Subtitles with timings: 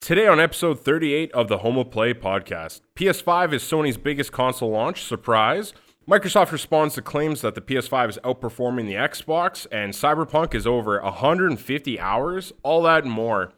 [0.00, 4.70] Today on episode 38 of the Home of Play podcast, PS5 is Sony's biggest console
[4.70, 5.02] launch.
[5.04, 5.74] Surprise.
[6.08, 10.98] Microsoft responds to claims that the PS5 is outperforming the Xbox, and Cyberpunk is over
[11.02, 12.52] 150 hours.
[12.62, 13.52] All that and more.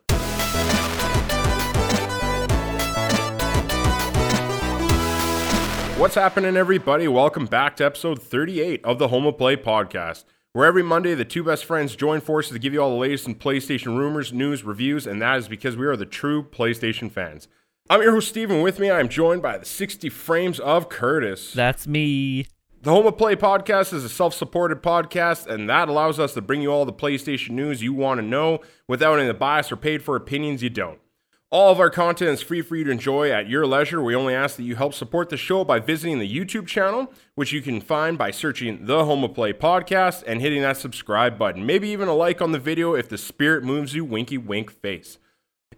[6.00, 7.06] What's happening, everybody?
[7.06, 11.24] Welcome back to episode 38 of the Home of Play podcast, where every Monday the
[11.24, 14.64] two best friends join forces to give you all the latest in PlayStation rumors, news,
[14.64, 17.46] reviews, and that is because we are the true PlayStation fans.
[17.88, 18.60] I'm your host, Steven.
[18.60, 21.52] With me, I'm joined by the 60 frames of Curtis.
[21.52, 22.46] That's me.
[22.82, 26.40] The Home of Play podcast is a self supported podcast, and that allows us to
[26.40, 30.02] bring you all the PlayStation news you want to know without any bias or paid
[30.02, 30.98] for opinions you don't.
[31.52, 34.00] All of our content is free for you to enjoy at your leisure.
[34.00, 37.50] We only ask that you help support the show by visiting the YouTube channel, which
[37.50, 41.66] you can find by searching the Home of Play podcast and hitting that subscribe button.
[41.66, 45.18] Maybe even a like on the video if the spirit moves you, winky wink face.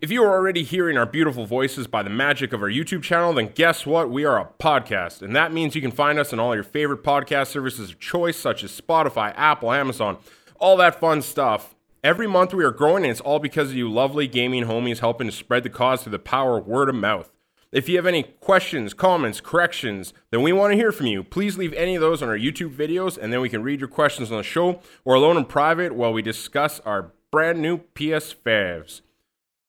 [0.02, 3.32] If you are already hearing our beautiful voices by the magic of our YouTube channel,
[3.32, 4.10] then guess what?
[4.10, 7.02] We are a podcast, and that means you can find us on all your favorite
[7.02, 10.18] podcast services of choice, such as Spotify, Apple, Amazon,
[10.60, 11.71] all that fun stuff.
[12.04, 15.28] Every month we are growing, and it's all because of you lovely gaming homies helping
[15.28, 17.30] to spread the cause through the power of word of mouth.
[17.70, 21.22] If you have any questions, comments, corrections, then we want to hear from you.
[21.22, 23.88] Please leave any of those on our YouTube videos, and then we can read your
[23.88, 29.02] questions on the show or alone in private while we discuss our brand new PS5s.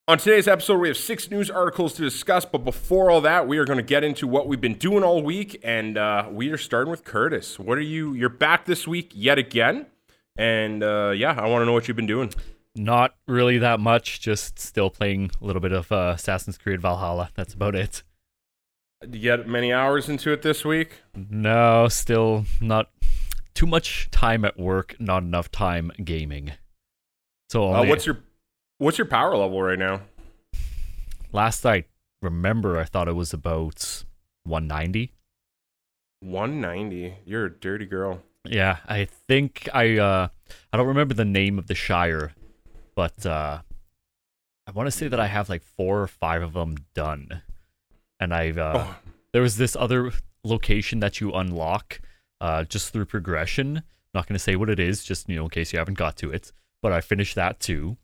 [0.07, 3.59] On today's episode, we have six news articles to discuss, but before all that, we
[3.59, 6.57] are going to get into what we've been doing all week, and uh, we are
[6.57, 7.59] starting with Curtis.
[7.59, 8.15] What are you?
[8.15, 9.85] You're back this week yet again,
[10.37, 12.33] and uh, yeah, I want to know what you've been doing.
[12.75, 17.29] Not really that much, just still playing a little bit of uh, Assassin's Creed Valhalla.
[17.35, 18.01] That's about it.
[19.01, 21.01] Did you get many hours into it this week?
[21.15, 22.89] No, still not
[23.53, 26.53] too much time at work, not enough time gaming.
[27.49, 28.19] So Uh, what's your
[28.79, 30.01] What's your power level right now?
[31.31, 31.85] last I
[32.21, 34.03] remember, I thought it was about
[34.43, 35.13] 190.
[36.21, 37.17] 190.
[37.25, 38.23] You're a dirty girl.
[38.45, 40.27] Yeah, I think I uh
[40.71, 42.33] I don't remember the name of the shire,
[42.95, 43.61] but uh
[44.67, 47.41] I want to say that I have like four or five of them done.
[48.19, 48.95] And I've uh Oh.
[49.31, 50.11] there was this other
[50.43, 52.01] location that you unlock
[52.41, 53.83] uh just through progression.
[54.13, 56.17] Not going to say what it is just you know in case you haven't got
[56.17, 56.51] to it,
[56.81, 57.97] but I finished that too.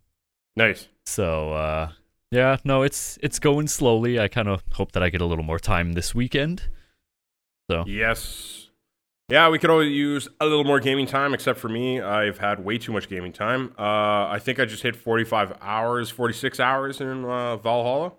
[0.55, 0.87] Nice.
[1.05, 1.91] So uh
[2.31, 4.19] yeah, no, it's it's going slowly.
[4.19, 6.63] I kind of hope that I get a little more time this weekend.
[7.69, 8.68] So Yes.
[9.29, 12.01] Yeah, we could always use a little more gaming time, except for me.
[12.01, 13.73] I've had way too much gaming time.
[13.77, 18.13] Uh, I think I just hit 45 hours, 46 hours in uh, Valhalla.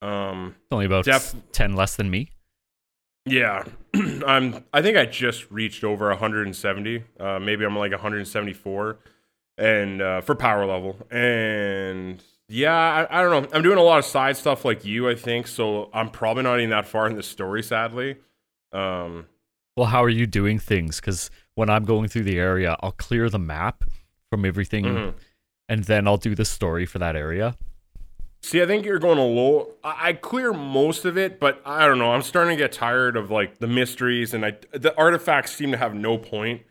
[0.00, 2.30] Um, it's only about Def- 10 less than me.
[3.26, 3.62] yeah,
[4.26, 4.64] I'm.
[4.72, 7.04] I think I just reached over 170.
[7.20, 8.98] Uh, maybe I'm like 174,
[9.58, 10.96] and uh, for power level.
[11.12, 12.74] And yeah,
[13.08, 13.48] I, I don't know.
[13.56, 15.08] I'm doing a lot of side stuff like you.
[15.08, 15.90] I think so.
[15.94, 18.16] I'm probably not even that far in the story, sadly.
[18.72, 19.26] Um,
[19.76, 21.00] Well, how are you doing things?
[21.00, 23.84] Because when I'm going through the area, I'll clear the map
[24.30, 25.14] from everything, mhm.
[25.68, 27.56] and then I'll do the story for that area.
[28.44, 29.74] See, I think you're going a low.
[29.84, 32.12] I, I clear most of it, but I don't know.
[32.12, 35.78] I'm starting to get tired of like the mysteries, and I the artifacts seem to
[35.78, 36.62] have no point.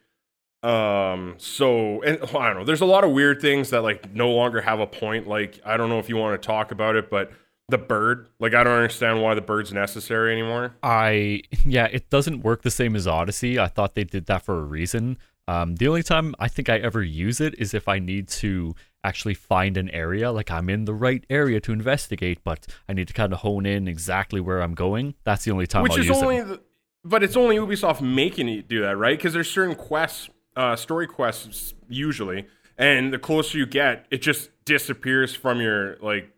[0.63, 2.66] Um, so and I don't know.
[2.66, 5.28] There's a lot of weird things that like no longer have a point.
[5.28, 7.31] Like I don't know if you want to talk about it, but
[7.72, 10.76] the bird, like I don't understand why the bird's necessary anymore.
[10.84, 13.58] I yeah, it doesn't work the same as Odyssey.
[13.58, 15.18] I thought they did that for a reason.
[15.48, 18.76] Um, the only time I think I ever use it is if I need to
[19.04, 23.08] actually find an area, like I'm in the right area to investigate, but I need
[23.08, 25.16] to kind of hone in exactly where I'm going.
[25.24, 26.48] That's the only time Which I'll is use only, it.
[26.48, 26.62] the,
[27.04, 29.18] but it's only Ubisoft making you do that, right?
[29.18, 32.46] Because there's certain quests, uh, story quests usually,
[32.78, 36.31] and the closer you get, it just disappears from your like,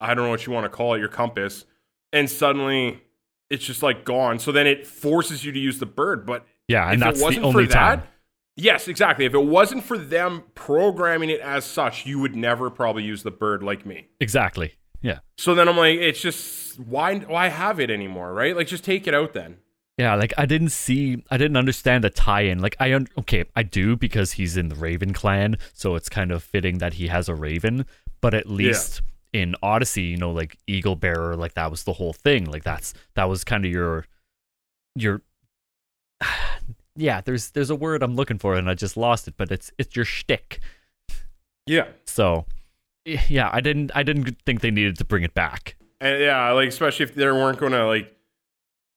[0.00, 1.64] I don't know what you want to call it, your compass,
[2.12, 3.02] and suddenly
[3.50, 4.38] it's just like gone.
[4.38, 7.22] So then it forces you to use the bird, but Yeah, and if that's it
[7.24, 7.98] wasn't the only for time.
[8.00, 8.08] that,
[8.56, 9.24] yes, exactly.
[9.24, 13.30] If it wasn't for them programming it as such, you would never probably use the
[13.30, 14.08] bird like me.
[14.20, 14.74] Exactly.
[15.02, 15.18] Yeah.
[15.38, 18.56] So then I'm like, it's just why why have it anymore, right?
[18.56, 19.58] Like just take it out then.
[19.98, 22.58] Yeah, like I didn't see, I didn't understand the tie-in.
[22.60, 26.30] Like I, un- okay, I do because he's in the Raven clan, so it's kind
[26.32, 27.86] of fitting that he has a Raven.
[28.20, 29.00] But at least
[29.36, 32.46] in Odyssey, you know, like Eagle Bearer, like that was the whole thing.
[32.46, 34.06] Like that's that was kind of your,
[34.94, 35.22] your.
[36.98, 39.70] Yeah, there's there's a word I'm looking for and I just lost it, but it's
[39.76, 40.60] it's your shtick.
[41.66, 41.88] Yeah.
[42.06, 42.46] So,
[43.04, 45.76] eh, yeah, I didn't I didn't think they needed to bring it back.
[46.00, 48.16] And yeah, like especially if they weren't going to like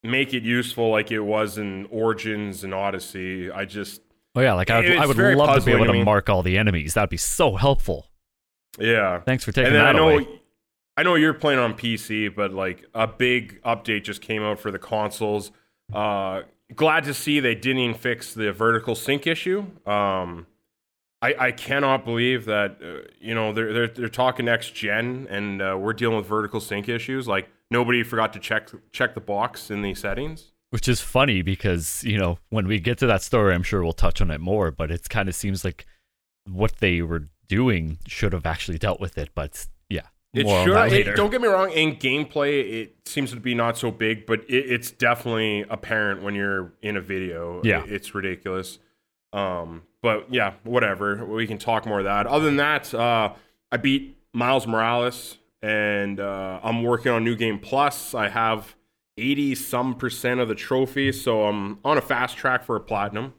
[0.01, 3.51] make it useful like it was in Origins and Odyssey.
[3.51, 3.99] I just
[4.33, 6.57] Oh yeah, like I, I would love to be able to to mark all the
[6.57, 6.93] enemies.
[6.93, 8.07] That'd be so helpful.
[8.77, 9.21] Yeah.
[9.21, 10.27] Thanks for taking and that I know away.
[10.97, 14.69] I know you're playing on PC, but like a big update just came out for
[14.69, 15.51] the consoles.
[15.93, 16.41] Uh,
[16.75, 19.65] glad to see they didn't even fix the vertical sync issue.
[19.85, 20.45] Um,
[21.21, 25.61] I, I cannot believe that uh, you know they're, they're they're talking next gen and
[25.61, 27.27] uh, we're dealing with vertical sync issues.
[27.27, 30.51] Like nobody forgot to check check the box in the settings.
[30.71, 33.93] Which is funny because you know when we get to that story, I'm sure we'll
[33.93, 34.71] touch on it more.
[34.71, 35.85] But it kind of seems like
[36.45, 39.31] what they were doing should have actually dealt with it.
[39.35, 40.93] But yeah, it should.
[40.93, 41.71] It, don't get me wrong.
[41.71, 46.35] In gameplay, it seems to be not so big, but it, it's definitely apparent when
[46.35, 47.61] you're in a video.
[47.65, 48.79] Yeah, it, it's ridiculous.
[49.33, 51.25] Um, but yeah, whatever.
[51.25, 52.25] We can talk more of that.
[52.25, 53.33] Other than that, uh,
[53.71, 58.13] I beat Miles Morales, and uh, I'm working on New Game Plus.
[58.13, 58.75] I have
[59.17, 63.33] 80 some percent of the trophies, so I'm on a fast track for a platinum.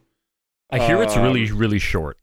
[0.69, 2.17] I hear it's really, um, really short.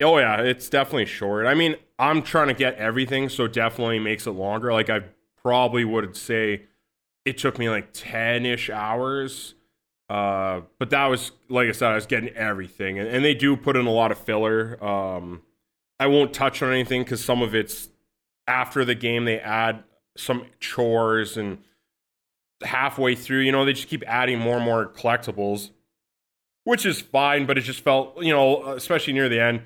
[0.00, 1.46] Oh yeah, it's definitely short.
[1.46, 4.72] I mean, I'm trying to get everything, so definitely makes it longer.
[4.72, 5.00] Like I
[5.42, 6.62] probably would say
[7.24, 9.54] it took me like 10-ish hours
[10.08, 13.56] uh, but that was like I said, I was getting everything, and, and they do
[13.56, 14.82] put in a lot of filler.
[14.82, 15.42] Um,
[16.00, 17.90] I won't touch on anything because some of it's
[18.46, 19.26] after the game.
[19.26, 19.84] They add
[20.16, 21.58] some chores, and
[22.62, 25.70] halfway through, you know, they just keep adding more and more collectibles,
[26.64, 27.44] which is fine.
[27.44, 29.62] But it just felt, you know, especially near the end,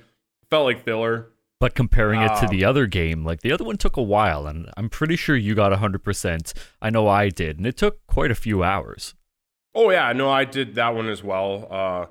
[0.52, 1.30] felt like filler.
[1.60, 4.46] But comparing it to um, the other game, like the other one took a while,
[4.46, 6.52] and I'm pretty sure you got 100%.
[6.82, 9.14] I know I did, and it took quite a few hours.
[9.74, 11.68] Oh yeah, no, I did that one as well.
[11.70, 12.06] Uh,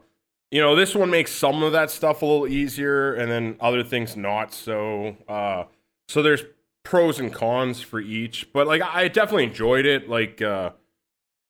[0.49, 3.83] you know, this one makes some of that stuff a little easier, and then other
[3.83, 5.17] things not so.
[5.27, 5.65] Uh,
[6.07, 6.43] so there's
[6.83, 10.09] pros and cons for each, but like I definitely enjoyed it.
[10.09, 10.71] Like uh,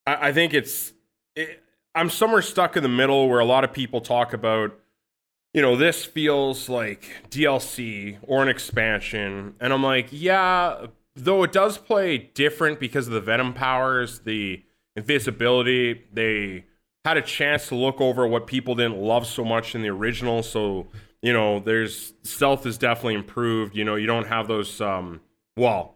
[0.05, 0.91] I, I think it's,
[1.35, 1.63] it,
[1.95, 4.77] I'm somewhere stuck in the middle where a lot of people talk about.
[5.53, 11.51] You know, this feels like DLC or an expansion, and I'm like, yeah, though it
[11.51, 14.63] does play different because of the Venom powers, the
[14.95, 16.03] invisibility.
[16.13, 16.65] They
[17.05, 20.43] had a chance to look over what people didn't love so much in the original.
[20.43, 20.87] So,
[21.21, 23.75] you know, there's stealth is definitely improved.
[23.75, 25.21] You know, you don't have those, um,
[25.57, 25.95] well,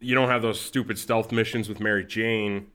[0.00, 2.68] you don't have those stupid stealth missions with Mary Jane.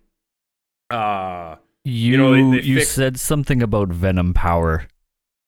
[0.89, 2.93] Uh, you, you know, they, they you fixed...
[2.93, 4.88] said something about Venom power.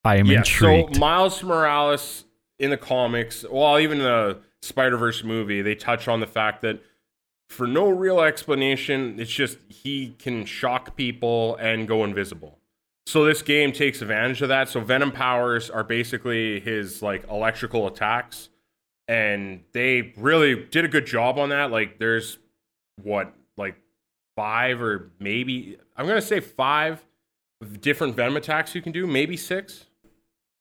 [0.04, 0.94] I am yeah, intrigued.
[0.94, 2.24] So Miles Morales
[2.58, 6.80] in the comics, well, even the Spider Verse movie, they touch on the fact that
[7.48, 9.18] for no real explanation.
[9.18, 12.58] It's just he can shock people and go invisible.
[13.06, 14.68] So this game takes advantage of that.
[14.68, 18.48] So Venom powers are basically his like electrical attacks
[19.08, 21.70] and they really did a good job on that.
[21.70, 22.38] Like there's
[23.02, 23.76] what like
[24.36, 27.04] five or maybe I'm going to say 5
[27.80, 29.86] different Venom attacks you can do, maybe 6.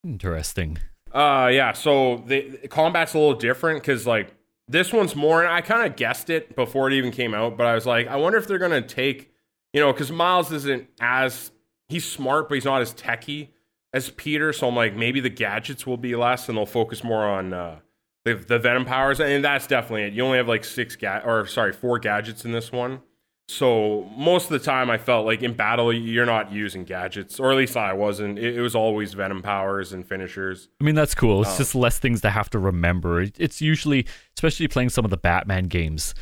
[0.04, 0.80] Interesting.
[1.12, 4.34] Uh yeah, so the combat's a little different cuz like
[4.68, 7.68] this one's more, and I kind of guessed it before it even came out, but
[7.68, 9.32] I was like, I wonder if they're gonna take,
[9.74, 11.52] you know, because Miles isn't as
[11.90, 13.52] he's smart, but he's not as techy
[13.94, 14.52] as Peter.
[14.54, 17.80] So I'm like, maybe the gadgets will be less, and they'll focus more on uh,
[18.26, 20.14] the the Venom powers, and that's definitely it.
[20.14, 23.02] You only have like six ga- or sorry, four gadgets in this one.
[23.50, 27.52] So most of the time, I felt like in battle, you're not using gadgets, or
[27.52, 28.40] at least I wasn't.
[28.40, 30.70] It, it was always Venom powers and finishers.
[30.80, 31.42] I mean, that's cool.
[31.42, 33.22] It's um, just less things to have to remember.
[33.22, 34.08] It's usually,
[34.38, 36.16] especially playing some of the Batman games,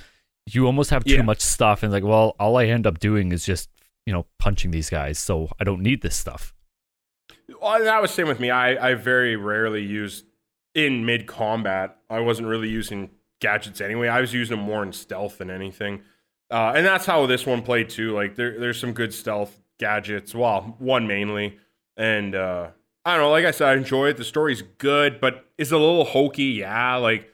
[0.47, 1.21] you almost have too yeah.
[1.21, 3.69] much stuff, and like, well, all I end up doing is just
[4.07, 6.55] you know punching these guys, so I don't need this stuff.
[7.61, 8.49] Well, that was same with me.
[8.49, 10.25] I I very rarely used
[10.73, 11.97] in mid combat.
[12.09, 14.07] I wasn't really using gadgets anyway.
[14.07, 16.01] I was using them more in stealth than anything.
[16.51, 18.11] Uh, and that's how this one played too.
[18.11, 20.35] Like there, there's some good stealth gadgets.
[20.35, 21.57] Well, one mainly,
[21.95, 22.71] and uh,
[23.05, 23.31] I don't know.
[23.31, 24.17] Like I said, I enjoy it.
[24.17, 26.43] The story's good, but it's a little hokey.
[26.43, 27.29] Yeah, like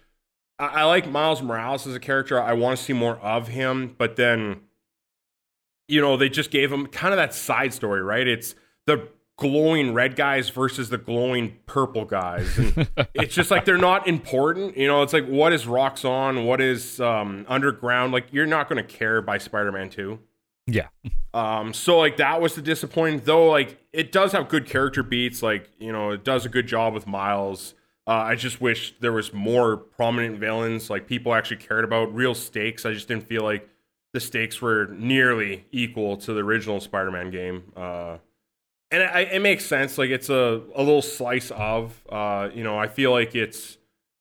[0.59, 2.39] I, I like Miles Morales as a character.
[2.39, 4.61] I want to see more of him, but then,
[5.87, 8.27] you know, they just gave him kind of that side story, right?
[8.27, 8.53] It's
[8.85, 12.57] the glowing red guys versus the glowing purple guys.
[12.57, 14.75] And it's just like they're not important.
[14.75, 16.45] You know, it's like what is Rocks Roxxon?
[16.45, 18.11] What is um, Underground?
[18.11, 20.19] Like you're not going to care by Spider-Man 2.
[20.65, 20.87] Yeah.
[21.33, 23.47] Um, so like that was the disappointing though.
[23.47, 25.41] Like it does have good character beats.
[25.41, 27.73] Like you know, it does a good job with Miles.
[28.05, 32.33] Uh, I just wish there was more prominent villains, like people actually cared about real
[32.33, 32.85] stakes.
[32.85, 33.69] I just didn't feel like
[34.13, 37.63] the stakes were nearly equal to the original Spider-Man game.
[37.75, 38.17] Uh,
[38.91, 39.97] and it, it, makes sense.
[39.97, 43.77] Like it's a, a little slice of, uh, you know, I feel like it's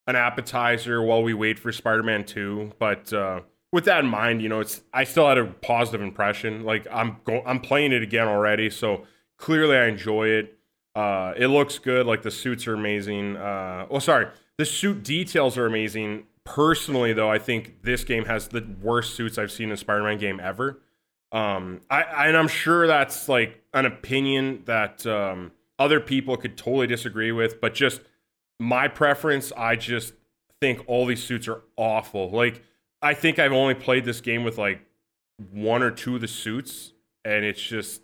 [0.07, 2.73] an appetizer while we wait for Spider-Man 2.
[2.79, 6.63] But uh, with that in mind, you know, it's I still had a positive impression.
[6.63, 9.03] Like I'm I'm playing it again already, so
[9.37, 10.57] clearly I enjoy it.
[10.95, 12.05] Uh, it looks good.
[12.05, 13.37] Like the suits are amazing.
[13.37, 16.25] Uh, oh, sorry, the suit details are amazing.
[16.43, 20.17] personally though, I think this game has the worst suits I've seen in a Spider-Man
[20.17, 20.79] game ever.
[21.31, 26.87] Um, I, and I'm sure that's like an opinion that um, other people could totally
[26.87, 28.01] disagree with, but just
[28.59, 30.13] my preference, I just
[30.61, 32.29] think all these suits are awful.
[32.29, 32.63] Like
[33.01, 34.81] I think I've only played this game with like
[35.51, 36.93] one or two of the suits,
[37.23, 38.01] and it's just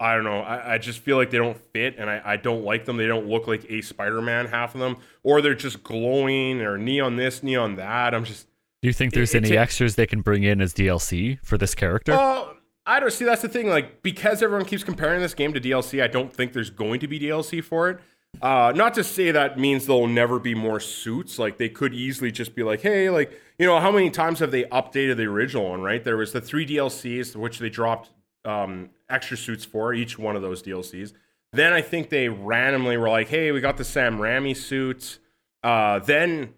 [0.00, 0.40] I don't know.
[0.40, 2.96] I, I just feel like they don't fit, and I, I don't like them.
[2.96, 7.16] They don't look like a Spider-Man, half of them, or they're just glowing or neon
[7.16, 8.14] this, neon that.
[8.14, 8.46] I'm just.
[8.82, 11.74] Do you think there's it, any extras they can bring in as DLC for this
[11.74, 12.12] character?
[12.12, 12.56] Oh,
[12.86, 13.24] I don't see.
[13.24, 13.68] That's the thing.
[13.68, 17.08] Like because everyone keeps comparing this game to DLC, I don't think there's going to
[17.08, 17.98] be DLC for it.
[18.42, 21.38] Uh, not to say that means there'll never be more suits.
[21.38, 24.52] Like they could easily just be like, hey, like you know, how many times have
[24.52, 25.82] they updated the original one?
[25.82, 26.02] Right?
[26.02, 28.10] There was the three DLCs which they dropped
[28.44, 31.12] um, extra suits for each one of those DLCs.
[31.52, 35.18] Then I think they randomly were like, hey, we got the Sam Raimi suit.
[35.62, 36.54] Uh, then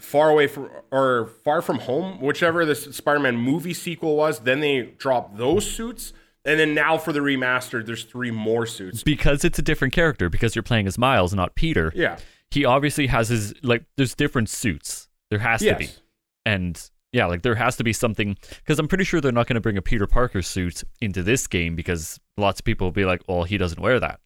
[0.00, 4.94] Far Away from or Far From Home, whichever this Spider-Man movie sequel was, then they
[4.98, 6.12] dropped those suits.
[6.44, 9.02] And then now for the remastered, there's three more suits.
[9.04, 11.92] Because it's a different character, because you're playing as Miles, not Peter.
[11.94, 12.18] Yeah.
[12.50, 15.08] He obviously has his like there's different suits.
[15.30, 15.78] There has yes.
[15.78, 15.90] to be.
[16.44, 19.54] And yeah, like there has to be something because I'm pretty sure they're not going
[19.54, 23.04] to bring a Peter Parker suit into this game because lots of people will be
[23.04, 24.20] like, "Well, he doesn't wear that."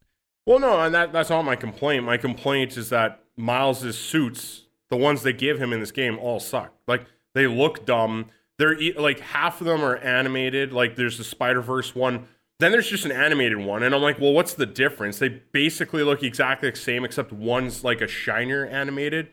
[0.46, 2.04] Well, no, and that that's not my complaint.
[2.04, 6.40] My complaint is that Miles's suits, the ones they give him in this game, all
[6.40, 6.72] suck.
[6.86, 8.26] Like they look dumb.
[8.58, 10.72] They're like half of them are animated.
[10.72, 12.28] Like there's the Spider Verse one.
[12.58, 15.18] Then there's just an animated one, and I'm like, well, what's the difference?
[15.18, 19.28] They basically look exactly the same, except one's like a shinier animated,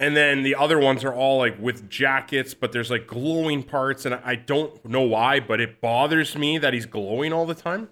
[0.00, 4.04] and then the other ones are all like with jackets, but there's like glowing parts,
[4.04, 7.90] and I don't know why, but it bothers me that he's glowing all the time.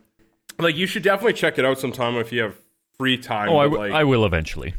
[0.59, 2.57] Like you should definitely check it out sometime if you have
[2.99, 3.51] free time.
[3.51, 4.75] Oh, I, w- like, I will eventually.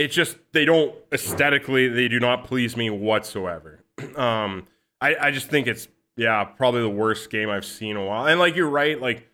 [0.00, 3.84] It's just they don't aesthetically they do not please me whatsoever.
[4.16, 4.66] um,
[4.98, 8.26] I I just think it's yeah probably the worst game I've seen in a while.
[8.26, 9.28] And like you're right, like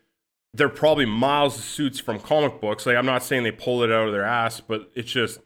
[0.53, 2.85] they're probably miles of suits from comic books.
[2.85, 5.39] Like I'm not saying they pull it out of their ass, but it's just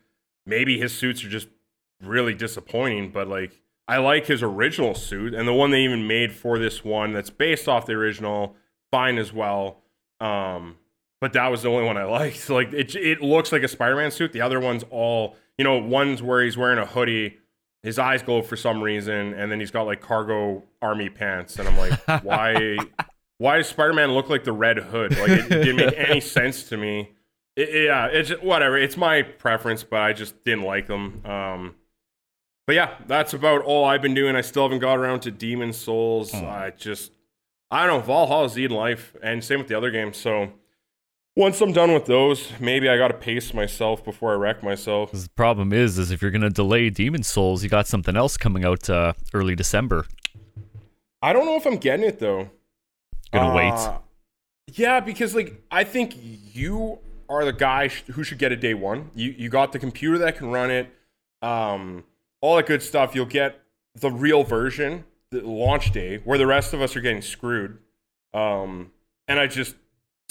[0.48, 1.50] maybe his suits are just
[2.02, 3.12] really disappointing.
[3.12, 6.84] But like, I like his original suit, and the one they even made for this
[6.84, 8.56] one that's based off the original,
[8.90, 9.84] fine as well.
[10.20, 10.78] Um,
[11.22, 12.50] but that was the only one I liked.
[12.50, 14.34] Like, it it looks like a Spider-Man suit.
[14.34, 15.78] The other one's all you know.
[15.78, 17.38] One's where he's wearing a hoodie.
[17.84, 21.70] His eyes glow for some reason, and then he's got like cargo army pants, and
[21.70, 22.78] I'm like, why?
[23.38, 25.18] why does Spider-Man look like the Red Hood?
[25.18, 27.14] Like, it, it didn't make any sense to me.
[27.56, 28.78] It, yeah, it's whatever.
[28.78, 31.26] It's my preference, but I just didn't like them.
[31.26, 31.76] Um,
[32.68, 34.36] but yeah, that's about all I've been doing.
[34.36, 36.32] I still haven't got around to Demon Souls.
[36.32, 36.46] Hmm.
[36.46, 37.12] I just,
[37.72, 40.18] I don't know, Valhalla's in life, and same with the other games.
[40.18, 40.54] So
[41.36, 45.12] once I'm done with those, maybe I got to pace myself before I wreck myself.
[45.12, 48.66] The problem is, is if you're gonna delay Demon Souls, you got something else coming
[48.66, 50.06] out uh, early December.
[51.22, 52.50] I don't know if I'm getting it though.
[53.32, 54.78] Gonna uh, wait.
[54.78, 58.74] Yeah, because like I think you are the guy sh- who should get it day
[58.74, 59.12] one.
[59.16, 60.94] You you got the computer that can run it.
[61.42, 62.04] Um,
[62.42, 63.16] all that good stuff.
[63.16, 63.62] You'll get
[63.96, 67.78] the real version, the launch day, where the rest of us are getting screwed.
[68.34, 68.92] Um,
[69.28, 69.76] and I just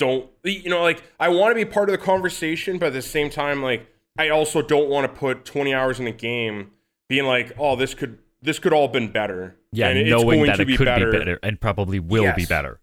[0.00, 3.02] don't, you know, like I want to be part of the conversation, but at the
[3.02, 3.86] same time, like
[4.18, 6.70] I also don't want to put 20 hours in a game
[7.08, 9.56] being like, oh, this could this could all been better.
[9.72, 11.12] Yeah, and knowing that it be could better.
[11.12, 12.36] be better and probably will yes.
[12.36, 12.80] be better.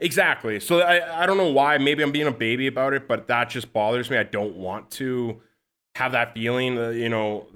[0.00, 0.58] Exactly.
[0.60, 1.78] So I, I don't know why.
[1.78, 4.16] Maybe I'm being a baby about it, but that just bothers me.
[4.16, 5.40] I don't want to
[5.94, 7.46] have that feeling, uh, you know,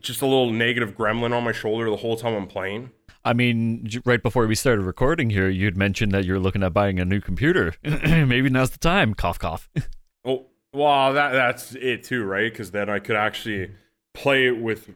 [0.00, 2.90] just a little negative gremlin on my shoulder the whole time I'm playing.
[3.24, 6.98] I mean, right before we started recording here, you'd mentioned that you're looking at buying
[6.98, 7.74] a new computer.
[7.84, 9.14] Maybe now's the time.
[9.14, 9.68] Cough, cough.
[10.24, 12.50] oh, well, that that's it too, right?
[12.50, 13.72] Because then I could actually
[14.14, 14.90] play it with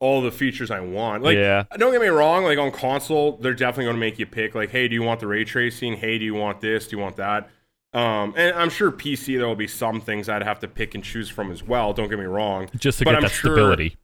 [0.00, 1.22] all the features I want.
[1.22, 1.64] Like, yeah.
[1.76, 2.44] don't get me wrong.
[2.44, 4.54] Like on console, they're definitely going to make you pick.
[4.54, 5.96] Like, hey, do you want the ray tracing?
[5.96, 6.88] Hey, do you want this?
[6.88, 7.50] Do you want that?
[7.94, 11.02] Um, and I'm sure PC there will be some things I'd have to pick and
[11.02, 11.92] choose from as well.
[11.92, 12.68] Don't get me wrong.
[12.76, 13.96] Just to but get I'm that sure, stability.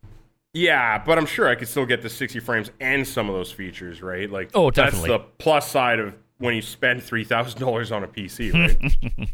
[0.54, 3.50] Yeah, but I'm sure I could still get the 60 frames and some of those
[3.50, 4.30] features, right?
[4.30, 5.08] Like, oh, definitely.
[5.10, 8.52] That's the plus side of when you spend three thousand dollars on a PC,
[9.18, 9.28] right?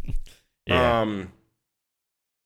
[0.67, 1.01] yeah.
[1.01, 1.33] Um.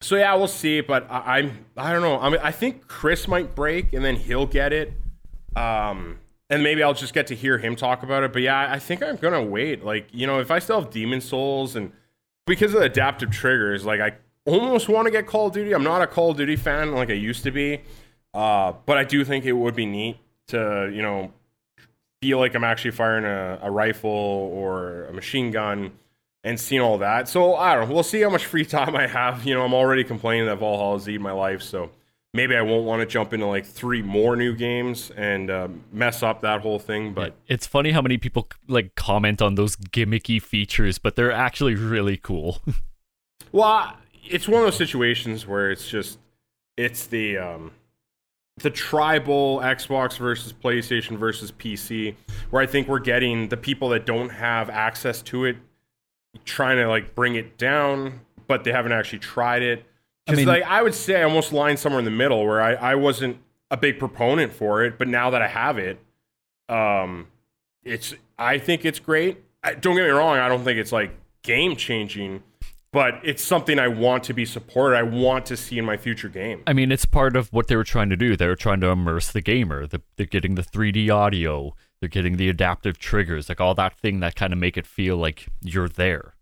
[0.01, 0.81] So yeah, we'll see.
[0.81, 2.19] But I, I'm I don't know.
[2.19, 4.93] I mean, I think Chris might break, and then he'll get it.
[5.55, 6.19] Um,
[6.51, 8.33] and maybe I'll just get to hear him talk about it.
[8.33, 9.85] But yeah, I think I'm gonna wait.
[9.85, 11.93] Like, you know, if I still have Demon Souls and
[12.47, 14.15] because of the adaptive triggers, like I
[14.45, 15.73] almost want to get Call of Duty.
[15.73, 17.81] I'm not a Call of Duty fan like I used to be.
[18.35, 21.33] Uh, but I do think it would be neat to, you know,
[22.21, 25.93] feel like I'm actually firing a, a rifle or a machine gun
[26.43, 27.29] and seeing all that.
[27.29, 27.95] So I don't know.
[27.95, 29.45] We'll see how much free time I have.
[29.45, 31.63] You know, I'm already complaining that Valhalla is eating my life.
[31.63, 31.91] So
[32.35, 36.23] maybe I won't want to jump into like three more new games and uh, mess
[36.23, 37.15] up that whole thing.
[37.15, 41.77] But it's funny how many people like comment on those gimmicky features, but they're actually
[41.77, 42.61] really cool.
[43.53, 46.19] well, it's one of those situations where it's just
[46.77, 47.71] it's the um,
[48.59, 52.15] the tribal Xbox versus PlayStation versus PC,
[52.51, 55.57] where I think we're getting the people that don't have access to it
[56.45, 59.85] trying to like bring it down, but they haven't actually tried it.
[60.27, 62.61] Because I mean, like I would say, I almost line somewhere in the middle where
[62.61, 63.39] I, I wasn't
[63.71, 65.99] a big proponent for it, but now that I have it,
[66.69, 67.27] um,
[67.83, 69.43] it's I think it's great.
[69.63, 71.11] I, don't get me wrong, I don't think it's like
[71.43, 72.43] game changing
[72.95, 74.97] but it's something I want to be supported.
[74.97, 76.63] I want to see in my future game.
[76.65, 78.37] I mean, it's part of what they were trying to do.
[78.37, 79.85] They were trying to immerse the gamer.
[79.85, 81.75] The, they're getting the 3D audio.
[81.99, 85.17] They're getting the adaptive triggers, like all that thing that kind of make it feel
[85.17, 86.37] like you're there.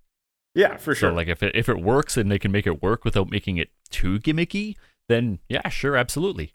[0.55, 1.13] Yeah, for sure.
[1.13, 3.57] So, like if it if it works and they can make it work without making
[3.57, 4.77] it too gimmicky,
[5.09, 6.53] then yeah, sure, absolutely.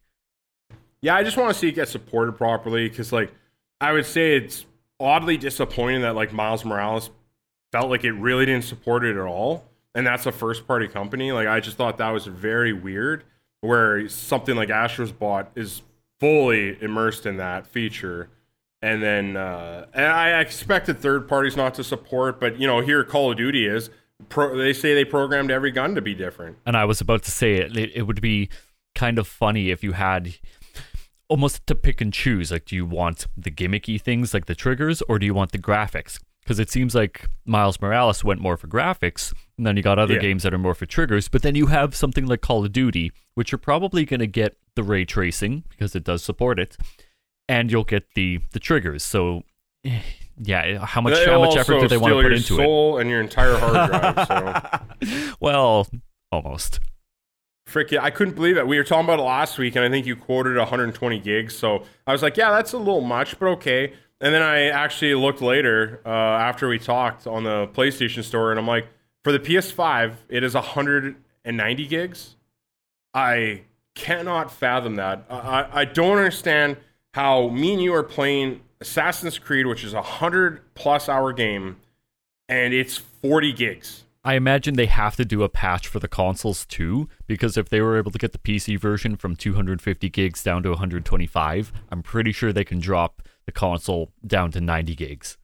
[1.01, 3.33] Yeah, I just want to see it get supported properly because, like,
[3.81, 4.67] I would say it's
[4.99, 7.09] oddly disappointing that like Miles Morales
[7.71, 9.66] felt like it really didn't support it at all
[9.97, 11.31] and that's a first party company.
[11.31, 13.23] Like I just thought that was very weird.
[13.61, 15.81] Where something like Astrobot is
[16.19, 18.29] fully immersed in that feature,
[18.83, 23.03] and then uh, and I expected third parties not to support, but you know here
[23.03, 23.89] Call of Duty is.
[24.29, 26.57] Pro, they say they programmed every gun to be different.
[26.65, 27.55] And I was about to say.
[27.55, 28.49] It, it would be
[28.93, 30.35] kind of funny if you had
[31.27, 32.51] almost to pick and choose.
[32.51, 35.59] Like, do you want the gimmicky things like the triggers, or do you want the
[35.59, 36.19] graphics?
[36.47, 40.15] because it seems like Miles Morales went more for graphics, and then you got other
[40.15, 40.19] yeah.
[40.19, 41.27] games that are more for triggers.
[41.27, 44.57] But then you have something like Call of Duty, which you're probably going to get
[44.75, 46.77] the ray tracing because it does support it,
[47.49, 49.03] and you'll get the the triggers.
[49.03, 49.43] So,
[50.37, 53.01] yeah, how much how much effort do they want to put into soul it?
[53.01, 54.27] and your entire hard drive.
[55.07, 55.33] So.
[55.39, 55.87] well,
[56.31, 56.79] almost.
[57.67, 58.65] Freaking, I couldn't believe it.
[58.65, 61.53] We were talking about it last week, and I think you quoted 120 gigs.
[61.53, 63.91] So I was like, yeah, that's a little much, but okay.
[64.21, 68.59] And then I actually looked later uh, after we talked on the PlayStation Store, and
[68.59, 68.87] I'm like,
[69.27, 72.37] for the PS5, it is 190 gigs.
[73.13, 73.63] I
[73.93, 75.25] cannot fathom that.
[75.29, 76.77] I, I don't understand
[77.13, 81.75] how me and you are playing Assassin's Creed, which is a 100 plus hour game,
[82.47, 84.05] and it's 40 gigs.
[84.23, 87.81] I imagine they have to do a patch for the consoles too, because if they
[87.81, 92.31] were able to get the PC version from 250 gigs down to 125, I'm pretty
[92.31, 95.37] sure they can drop the console down to 90 gigs.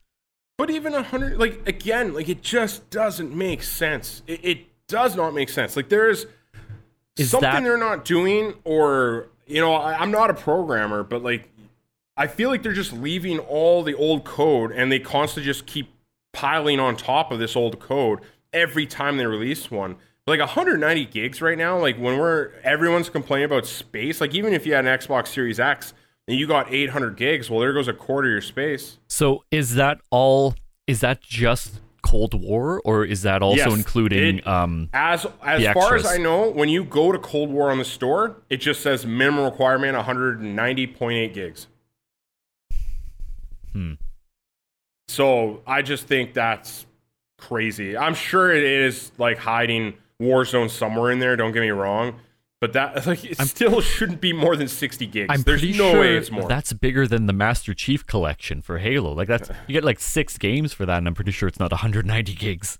[0.56, 4.22] But even a 100, like, again, like, it just doesn't make sense.
[4.26, 5.76] It, it does not make sense.
[5.76, 6.26] Like, there's
[7.16, 7.64] Is something that...
[7.64, 11.50] they're not doing, or, you know, I, I'm not a programmer, but, like,
[12.16, 15.92] I feel like they're just leaving all the old code and they constantly just keep
[16.32, 18.20] piling on top of this old code
[18.52, 19.96] every time they release one.
[20.26, 24.64] Like 190 gigs right now, like when we're everyone's complaining about space, like even if
[24.64, 25.92] you had an Xbox Series X,
[26.26, 28.98] and you got 800 gigs, well, there goes a quarter of your space.
[29.08, 30.54] So is that all?
[30.86, 35.72] Is that just Cold War, or is that also yes, including it, um, as as
[35.72, 38.82] far as I know, when you go to Cold War on the store, it just
[38.82, 41.66] says minimum requirement 190.8 gigs.
[43.72, 43.94] Hmm.
[45.08, 46.84] So I just think that's
[47.38, 47.96] crazy.
[47.96, 51.36] I'm sure it is like hiding Warzone somewhere in there.
[51.36, 52.20] Don't get me wrong,
[52.64, 55.26] but that like it I'm, still shouldn't be more than 60 gigs.
[55.28, 56.48] I'm There's no sure way it's more.
[56.48, 59.12] That's bigger than the Master Chief collection for Halo.
[59.12, 61.72] Like that's you get like six games for that, and I'm pretty sure it's not
[61.72, 62.78] 190 gigs.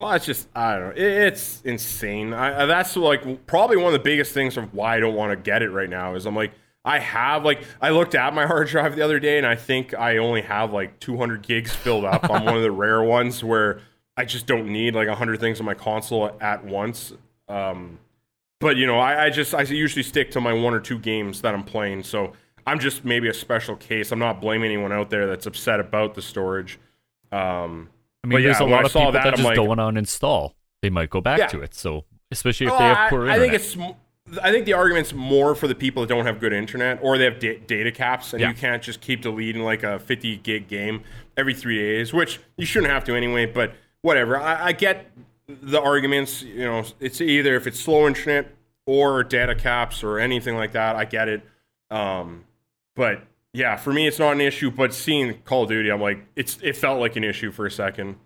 [0.00, 1.02] Well, it's just I don't know.
[1.02, 2.34] It's insane.
[2.34, 5.36] I, that's like probably one of the biggest things of why I don't want to
[5.36, 6.52] get it right now is I'm like
[6.84, 9.94] I have like I looked at my hard drive the other day and I think
[9.94, 13.80] I only have like 200 gigs filled up on one of the rare ones where
[14.18, 17.14] I just don't need like 100 things on my console at once.
[17.48, 17.98] Um,
[18.60, 21.40] but you know, I, I just I usually stick to my one or two games
[21.42, 22.04] that I'm playing.
[22.04, 22.32] So
[22.66, 24.12] I'm just maybe a special case.
[24.12, 26.78] I'm not blaming anyone out there that's upset about the storage.
[27.32, 27.88] Um,
[28.22, 29.84] I mean, there's yeah, a lot of people that, that just like, don't want to
[29.84, 30.52] uninstall.
[30.82, 31.46] They might go back yeah.
[31.48, 31.74] to it.
[31.74, 33.54] So especially if oh, they have poor I, internet.
[33.54, 33.96] I think it's.
[34.42, 37.24] I think the argument's more for the people that don't have good internet or they
[37.24, 38.48] have da- data caps and yeah.
[38.50, 41.02] you can't just keep deleting like a 50 gig game
[41.36, 43.46] every three days, which you shouldn't have to anyway.
[43.46, 44.38] But whatever.
[44.38, 45.10] I, I get
[45.62, 48.54] the arguments, you know, it's either if it's slow internet
[48.86, 50.96] or data caps or anything like that.
[50.96, 51.42] I get it.
[51.90, 52.44] Um,
[52.96, 54.70] but yeah, for me, it's not an issue.
[54.70, 57.70] But seeing Call of Duty, I'm like, it's it felt like an issue for a
[57.70, 58.16] second,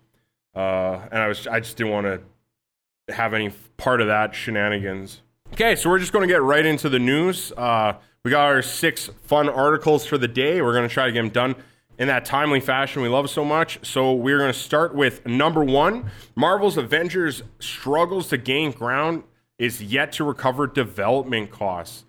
[0.55, 5.21] uh, and I was I just didn't want to have any part of that shenanigans.
[5.53, 7.51] Okay, so we're just going to get right into the news.
[7.55, 10.61] Uh, we got our six fun articles for the day.
[10.61, 11.55] We're going to try to get them done
[11.97, 13.79] in that timely fashion we love so much.
[13.83, 19.23] So we're going to start with number one Marvel's Avengers struggles to gain ground
[19.57, 22.05] is yet to recover development costs.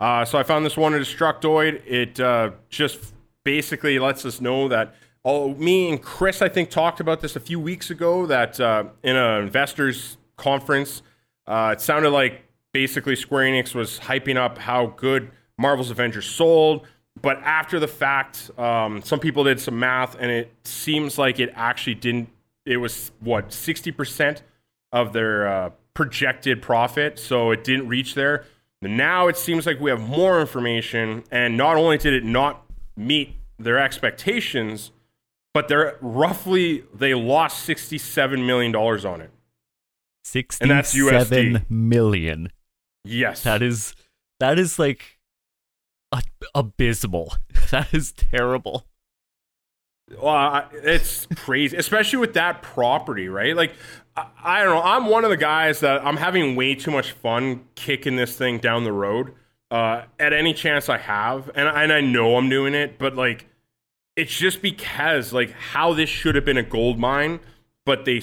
[0.00, 1.82] Uh, so I found this one at Destructoid.
[1.86, 7.00] It uh, just basically lets us know that oh, me and Chris, I think, talked
[7.00, 8.26] about this a few weeks ago.
[8.26, 11.02] That uh, in an investors conference,
[11.46, 16.86] uh, it sounded like basically Square Enix was hyping up how good Marvel's Avengers sold.
[17.20, 21.52] But after the fact, um, some people did some math, and it seems like it
[21.54, 22.28] actually didn't.
[22.66, 24.42] It was what sixty percent
[24.92, 28.44] of their uh, projected profit, so it didn't reach there.
[28.80, 32.64] Now it seems like we have more information, and not only did it not
[32.96, 34.92] meet their expectations,
[35.52, 39.30] but they're roughly they lost sixty-seven million dollars on it.
[40.24, 42.52] Sixty-seven million.
[43.04, 43.94] Yes, that is
[44.38, 45.17] that is like
[46.54, 47.34] abysmal.
[47.70, 48.86] That is terrible.
[50.22, 53.54] Well, it's crazy, especially with that property, right?
[53.54, 53.74] Like,
[54.16, 54.82] I, I, don't know.
[54.82, 58.56] I'm one of the guys that I'm having way too much fun kicking this thing
[58.56, 59.34] down the road
[59.70, 63.46] uh, at any chance I have, and and I know I'm doing it, but like,
[64.16, 67.40] it's just because like how this should have been a gold mine,
[67.84, 68.22] but they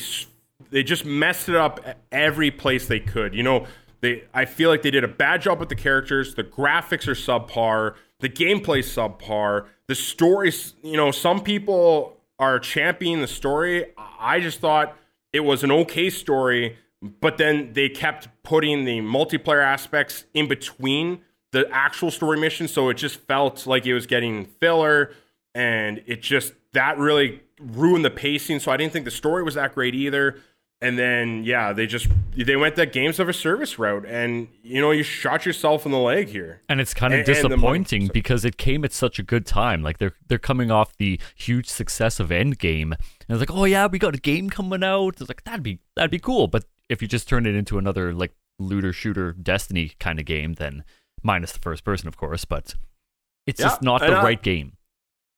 [0.71, 1.79] they just messed it up
[2.11, 3.35] every place they could.
[3.35, 3.67] You know,
[4.05, 6.35] they I feel like they did a bad job with the characters.
[6.35, 13.21] The graphics are subpar the gameplay subpar, the stories, you know, some people are championing
[13.21, 13.85] the story.
[13.97, 14.97] I just thought
[15.33, 21.21] it was an okay story, but then they kept putting the multiplayer aspects in between
[21.51, 25.13] the actual story mission, so it just felt like it was getting filler
[25.53, 28.59] and it just that really ruined the pacing.
[28.59, 30.37] So I didn't think the story was that great either
[30.81, 34.81] and then yeah, they just they went that games of a service route, and you
[34.81, 36.61] know you shot yourself in the leg here.
[36.67, 39.83] And it's kind of and, disappointing and because it came at such a good time.
[39.83, 42.97] Like they're they're coming off the huge success of Endgame, and
[43.29, 45.21] it's like, oh yeah, we got a game coming out.
[45.21, 46.47] It's like that'd be that'd be cool.
[46.47, 50.53] But if you just turn it into another like looter shooter Destiny kind of game,
[50.53, 50.83] then
[51.23, 52.75] minus the first person, of course, but
[53.47, 54.73] it's yeah, just not the I, right game.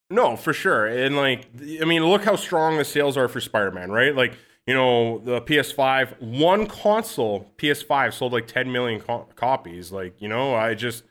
[0.10, 0.88] No, for sure.
[0.88, 1.48] And like,
[1.82, 4.16] I mean, look how strong the sales are for Spider Man, right?
[4.16, 9.94] Like you know, the PS5, one console, PS5 sold like 10 million co- copies.
[9.94, 11.04] Like, you know, I just,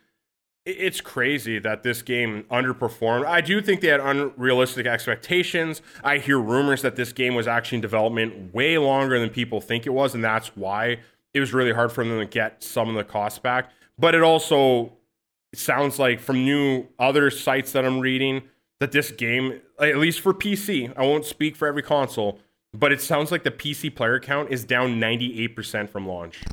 [0.63, 3.25] it's crazy that this game underperformed.
[3.25, 5.81] I do think they had unrealistic expectations.
[6.03, 9.87] I hear rumors that this game was actually in development way longer than people think
[9.87, 10.99] it was, and that's why
[11.33, 13.71] it was really hard for them to get some of the costs back.
[13.97, 14.93] But it also
[15.55, 18.43] sounds like from new other sites that I'm reading
[18.79, 22.39] that this game, at least for PC, I won't speak for every console,
[22.77, 26.43] but it sounds like the PC player count is down 98% from launch.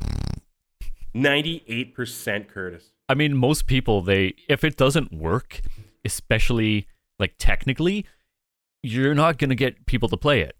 [1.15, 2.91] 98%, Curtis.
[3.07, 5.61] I mean, most people, they if it doesn't work,
[6.03, 6.87] especially
[7.19, 8.05] like technically,
[8.81, 10.55] you're not going to get people to play it.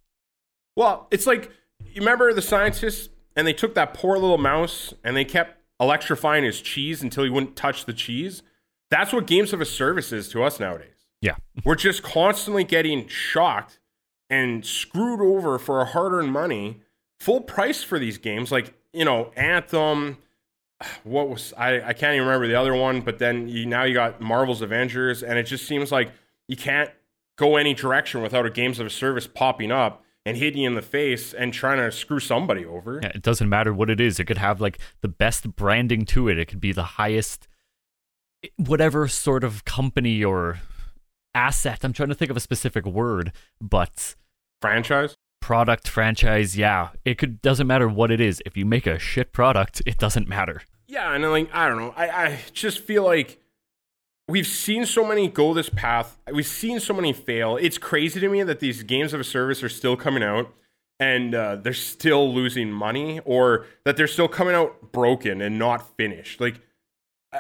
[0.76, 1.52] Well, it's like
[1.86, 6.44] you remember the scientists and they took that poor little mouse and they kept electrifying
[6.44, 8.44] his cheese until he wouldn't touch the cheese.
[8.92, 11.08] That's what games of a service is to us nowadays.
[11.22, 11.36] Yeah.
[11.64, 13.80] We're just constantly getting shocked
[14.30, 16.82] and screwed over for a hard earned money,
[17.20, 18.52] full price for these games.
[18.52, 20.18] Like, you know, Anthem,
[21.04, 23.94] what was, I, I can't even remember the other one, but then you, now you
[23.94, 26.12] got Marvel's Avengers, and it just seems like
[26.48, 26.92] you can't
[27.38, 30.76] go any direction without a games of a service popping up and hitting you in
[30.76, 33.00] the face and trying to screw somebody over.
[33.04, 34.20] Yeah, it doesn't matter what it is.
[34.20, 36.40] It could have like the best branding to it.
[36.40, 37.48] It could be the highest
[38.58, 40.60] whatever sort of company or
[41.36, 41.84] asset.
[41.84, 44.16] I'm trying to think of a specific word, but
[44.62, 45.16] franchise?
[45.46, 46.90] product franchise yeah.
[47.06, 48.42] It could doesn't matter what it is.
[48.48, 50.64] If you make a shit product it doesn't matter.
[50.88, 51.94] Yeah and like i don't know.
[51.96, 53.40] I, I just feel like
[54.28, 56.18] we've seen so many go this path.
[56.34, 57.58] We've seen so many fail.
[57.58, 60.52] It's crazy to me that these games of a service are still coming out
[61.00, 65.96] and uh, they're still losing money or that they're still coming out broken and not
[65.96, 66.42] finished.
[66.42, 66.60] Like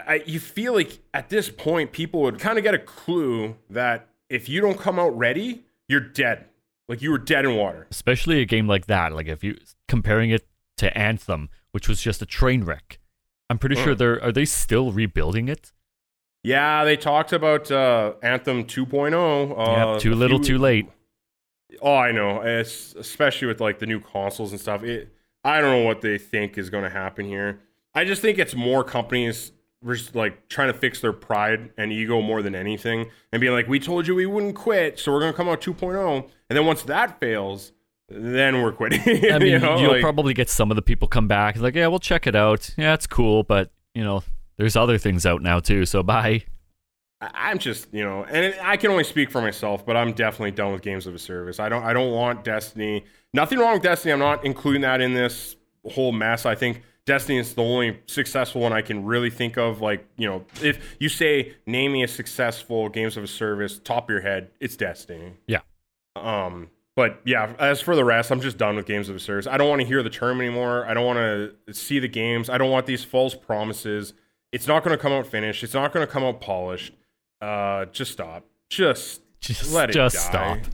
[0.07, 4.09] I, you feel like at this point people would kind of get a clue that
[4.29, 6.45] if you don't come out ready, you're dead.
[6.87, 7.87] Like you were dead in water.
[7.89, 9.13] Especially a game like that.
[9.13, 12.99] Like if you comparing it to Anthem, which was just a train wreck.
[13.49, 15.71] I'm pretty sure they're are they still rebuilding it?
[16.43, 19.13] Yeah, they talked about uh, Anthem 2.0.
[19.57, 20.45] Uh, yep, too little, few...
[20.45, 20.87] too late.
[21.81, 22.41] Oh, I know.
[22.41, 24.83] It's especially with like the new consoles and stuff.
[24.83, 25.11] It,
[25.43, 27.61] I don't know what they think is going to happen here.
[27.95, 29.53] I just think it's more companies
[30.13, 33.79] like trying to fix their pride and ego more than anything and being like, we
[33.79, 36.29] told you we wouldn't quit, so we're going to come out 2.0.
[36.49, 37.71] And then once that fails,
[38.09, 39.01] then we're quitting.
[39.31, 41.75] I mean, you know, you'll like, probably get some of the people come back like,
[41.75, 42.69] yeah, we'll check it out.
[42.77, 44.23] Yeah, it's cool, but you know,
[44.57, 45.85] there's other things out now too.
[45.85, 46.43] So bye.
[47.21, 50.73] I'm just, you know, and I can only speak for myself, but I'm definitely done
[50.73, 51.59] with games of a service.
[51.59, 53.05] I don't, I don't want Destiny.
[53.33, 54.11] Nothing wrong with Destiny.
[54.11, 55.55] I'm not including that in this
[55.91, 56.45] whole mess.
[56.45, 59.79] I think Destiny is the only successful one I can really think of.
[59.81, 64.05] Like, you know, if you say name me a successful games of a service, top
[64.05, 65.33] of your head, it's Destiny.
[65.47, 65.59] Yeah.
[66.15, 69.45] Um, but yeah, as for the rest, I'm just done with games of a service.
[69.45, 70.85] I don't want to hear the term anymore.
[70.87, 71.19] I don't want
[71.67, 72.49] to see the games.
[72.49, 74.13] I don't want these false promises.
[74.51, 75.63] It's not going to come out finished.
[75.63, 76.93] It's not going to come out polished.
[77.41, 78.45] Uh, just stop.
[78.69, 80.21] Just, Just, let it just die.
[80.61, 80.71] stop.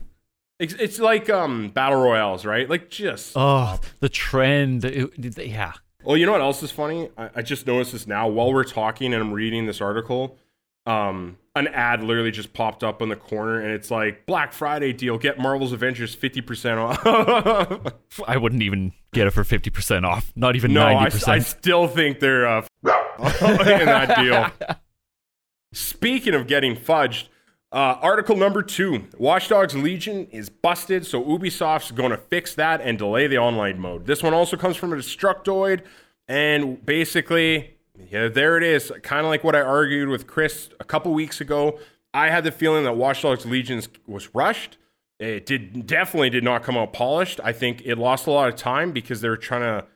[0.58, 2.70] It's, it's like um battle royales, right?
[2.70, 3.32] Like just.
[3.34, 4.84] Oh, the trend.
[4.84, 5.72] it- yeah.
[6.04, 7.10] Well, you know what else is funny?
[7.16, 10.36] I, I just noticed this now while we're talking and I'm reading this article.
[10.84, 14.92] Um, an ad literally just popped up in the corner and it's like Black Friday
[14.92, 17.94] deal, get Marvel's Avengers 50% off.
[18.26, 20.32] I wouldn't even get it for 50% off.
[20.34, 21.28] Not even no, I, 90%.
[21.28, 24.76] I still think they're uh, in that deal.
[25.72, 27.28] Speaking of getting fudged,
[27.72, 32.80] uh, article number two Watch Dogs Legion is busted, so Ubisoft's going to fix that
[32.82, 34.06] and delay the online mode.
[34.06, 35.82] This one also comes from a Destructoid,
[36.28, 37.78] and basically,
[38.10, 38.92] yeah, there it is.
[39.02, 41.78] Kind of like what I argued with Chris a couple weeks ago.
[42.14, 44.76] I had the feeling that Watch Dogs Legion was rushed.
[45.18, 47.40] It did definitely did not come out polished.
[47.42, 49.86] I think it lost a lot of time because they were trying to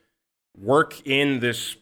[0.56, 1.76] work in this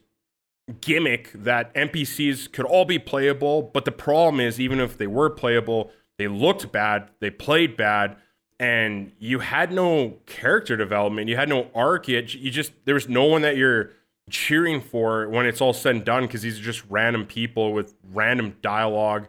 [0.81, 5.31] gimmick that NPCs could all be playable, but the problem is even if they were
[5.31, 8.16] playable, they looked bad, they played bad,
[8.59, 12.09] and you had no character development, you had no arc.
[12.09, 13.90] You, you just there was no one that you're
[14.31, 17.94] cheering for when it's all said and done because these are just random people with
[18.12, 19.29] random dialogue,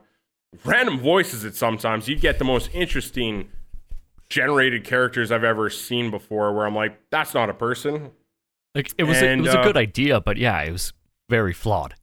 [0.63, 1.43] random voices.
[1.43, 3.49] At sometimes you get the most interesting
[4.29, 6.53] generated characters I've ever seen before.
[6.53, 8.11] Where I'm like, that's not a person.
[8.75, 10.93] like, it was, a, it and, was a uh, good idea, but yeah, it was
[11.29, 11.95] very flawed.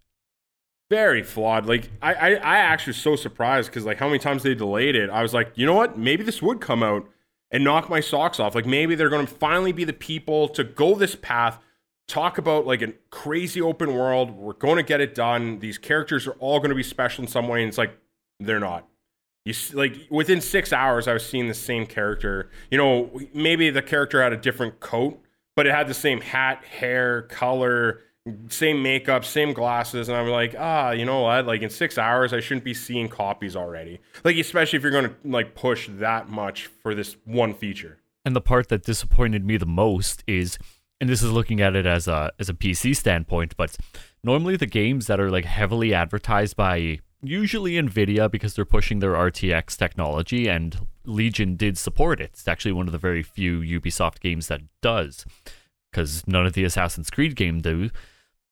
[0.91, 1.67] very flawed.
[1.67, 4.95] Like I, I, I actually was so surprised because like how many times they delayed
[4.95, 5.11] it.
[5.11, 5.99] I was like, you know what?
[5.99, 7.09] Maybe this would come out
[7.51, 8.55] and knock my socks off.
[8.55, 11.59] Like maybe they're going to finally be the people to go this path.
[12.09, 14.33] Talk about like a crazy open world.
[14.33, 15.61] We're going to get it done.
[15.61, 17.63] These characters are all going to be special in some way.
[17.63, 17.97] And it's like
[18.41, 18.87] they're not.
[19.45, 22.51] You s- like within six hours, I was seeing the same character.
[22.71, 25.23] You know, maybe the character had a different coat,
[25.57, 28.01] but it had the same hat, hair, color,
[28.49, 31.47] same makeup, same glasses, and I'm like, ah, you know what?
[31.47, 34.01] Like in six hours, I shouldn't be seeing copies already.
[34.25, 37.99] Like especially if you're going to like push that much for this one feature.
[38.25, 40.57] And the part that disappointed me the most is,
[41.01, 43.77] and this is looking at it as a as a PC standpoint, but
[44.23, 49.15] normally the games that are like heavily advertised by usually Nvidia because they're pushing their
[49.15, 52.31] RTX technology, and Legion did support it.
[52.35, 55.25] It's actually one of the very few Ubisoft games that does,
[55.91, 57.91] because none of the Assassin's Creed game do.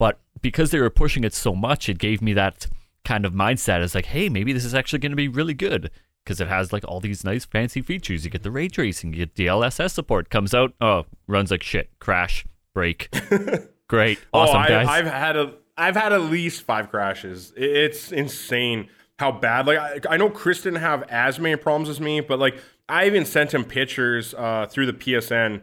[0.01, 2.67] But because they were pushing it so much, it gave me that
[3.05, 5.91] kind of mindset as like, hey, maybe this is actually going to be really good
[6.25, 8.25] because it has like all these nice fancy features.
[8.25, 10.31] You get the ray tracing, you get DLSS support.
[10.31, 13.15] Comes out, oh, runs like shit, crash, break.
[13.89, 14.89] Great, awesome oh, I, guys.
[14.89, 17.53] I've had a, I've had at least five crashes.
[17.55, 19.67] It's insane how bad.
[19.67, 22.57] Like I, I know Chris didn't have as many problems as me, but like
[22.89, 25.61] I even sent him pictures uh, through the PSN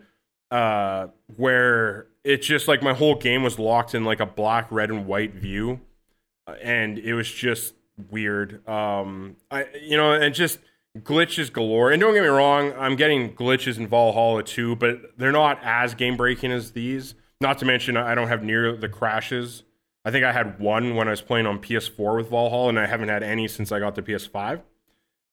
[0.51, 4.89] uh, where it's just like my whole game was locked in like a black, red,
[4.89, 5.79] and white view,
[6.61, 7.73] and it was just
[8.11, 8.67] weird.
[8.67, 10.59] Um, I you know, and just
[10.99, 11.91] glitches galore.
[11.91, 15.93] And don't get me wrong, I'm getting glitches in Valhalla too, but they're not as
[15.93, 17.15] game breaking as these.
[17.39, 19.63] Not to mention, I don't have near the crashes.
[20.03, 22.87] I think I had one when I was playing on PS4 with Valhalla, and I
[22.87, 24.61] haven't had any since I got the PS5.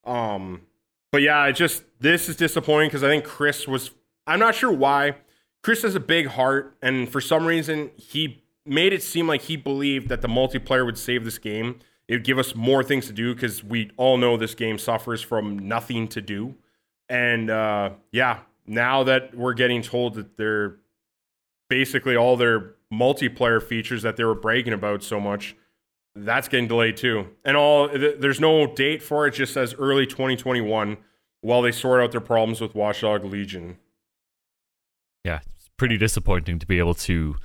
[0.05, 0.63] Um,
[1.11, 3.91] but yeah, it just this is disappointing because I think Chris was.
[4.27, 5.17] I'm not sure why.
[5.65, 9.57] Chris has a big heart, and for some reason, he made it seem like he
[9.57, 11.79] believed that the multiplayer would save this game.
[12.07, 15.23] It would give us more things to do because we all know this game suffers
[15.23, 16.55] from nothing to do.
[17.09, 20.77] And uh, yeah, now that we're getting told that they're
[21.71, 25.57] basically all their multiplayer features that they were bragging about so much,
[26.15, 27.29] that's getting delayed too.
[27.43, 30.99] And all th- there's no date for it; just says early 2021
[31.41, 33.79] while they sort out their problems with Watchdog Legion.
[35.25, 35.41] yeah,
[35.77, 37.37] pretty disappointing to be able to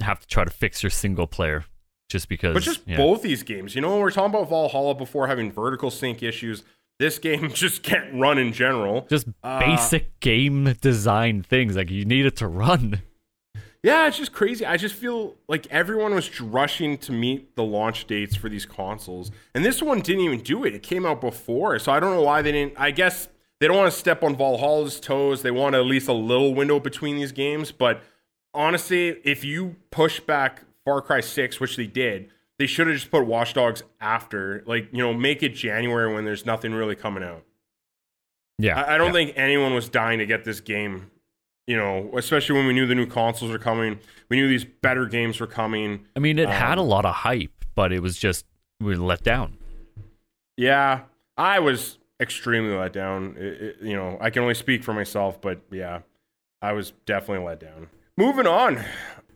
[0.00, 1.64] have to try to fix your single player
[2.08, 2.54] just because.
[2.54, 2.96] But just yeah.
[2.96, 6.62] both these games, you know, we we're talking about Valhalla before having vertical sync issues.
[6.98, 9.06] This game just can't run in general.
[9.08, 13.02] just Uh, basic game design things like you need it to run.
[13.82, 14.66] Yeah, it's just crazy.
[14.66, 19.30] I just feel like everyone was rushing to meet the launch dates for these consoles.
[19.54, 20.74] And this one didn't even do it.
[20.74, 21.78] It came out before.
[21.78, 22.74] So I don't know why they didn't.
[22.76, 23.28] I guess
[23.60, 25.42] they don't want to step on Valhalla's toes.
[25.42, 27.72] They want at least a little window between these games.
[27.72, 28.02] But
[28.54, 33.10] honestly, if you push back Far Cry 6, which they did, they should have just
[33.10, 34.62] put Watch Dogs after.
[34.66, 37.44] Like, you know, make it January when there's nothing really coming out.
[38.58, 39.12] Yeah, I, I don't yeah.
[39.12, 41.10] think anyone was dying to get this game
[41.66, 45.04] you know, especially when we knew the new consoles were coming, we knew these better
[45.06, 46.06] games were coming.
[46.14, 48.46] I mean, it had a Um, lot of hype, but it was just
[48.80, 49.58] we were let down.
[50.56, 51.00] Yeah,
[51.36, 53.36] I was extremely let down.
[53.38, 56.00] It- it- you know, I can only speak for myself, but yeah,
[56.62, 57.88] I was definitely let down.
[58.16, 58.84] Moving on.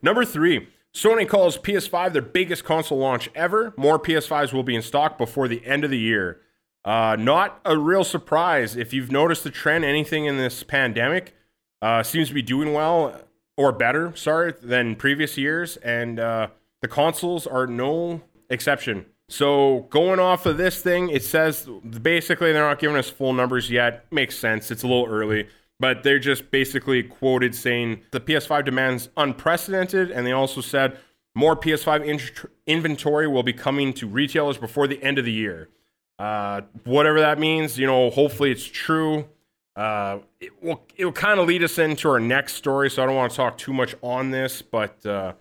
[0.02, 0.68] Number three.
[0.92, 3.72] Sony calls PS5 their biggest console launch ever.
[3.76, 6.40] More PS5s will be in stock before the end of the year.
[6.84, 8.74] Uh, not a real surprise.
[8.74, 11.34] If you've noticed the trend, anything in this pandemic
[11.80, 13.20] uh, seems to be doing well
[13.56, 15.76] or better, sorry, than previous years.
[15.76, 16.48] And uh,
[16.80, 19.06] the consoles are no exception.
[19.30, 21.68] So going off of this thing, it says
[22.02, 24.04] basically they're not giving us full numbers yet.
[24.10, 24.72] Makes sense.
[24.72, 25.46] It's a little early,
[25.78, 30.98] but they're just basically quoted saying the PS5 demands unprecedented, and they also said
[31.36, 35.68] more PS5 in- inventory will be coming to retailers before the end of the year.
[36.18, 39.26] Uh, whatever that means, you know, hopefully it's true.
[39.76, 43.06] Uh, it will it will kind of lead us into our next story, so I
[43.06, 45.34] don't want to talk too much on this, but uh,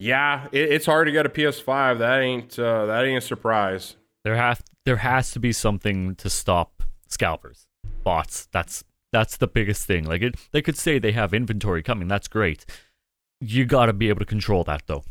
[0.00, 1.98] yeah, it, it's hard to get a PS5.
[1.98, 3.96] That ain't uh, that ain't a surprise.
[4.24, 7.66] There have there has to be something to stop scalpers,
[8.02, 8.48] bots.
[8.50, 8.82] That's
[9.12, 10.04] that's the biggest thing.
[10.04, 12.08] Like it, they could say they have inventory coming.
[12.08, 12.64] That's great.
[13.40, 15.04] You got to be able to control that though.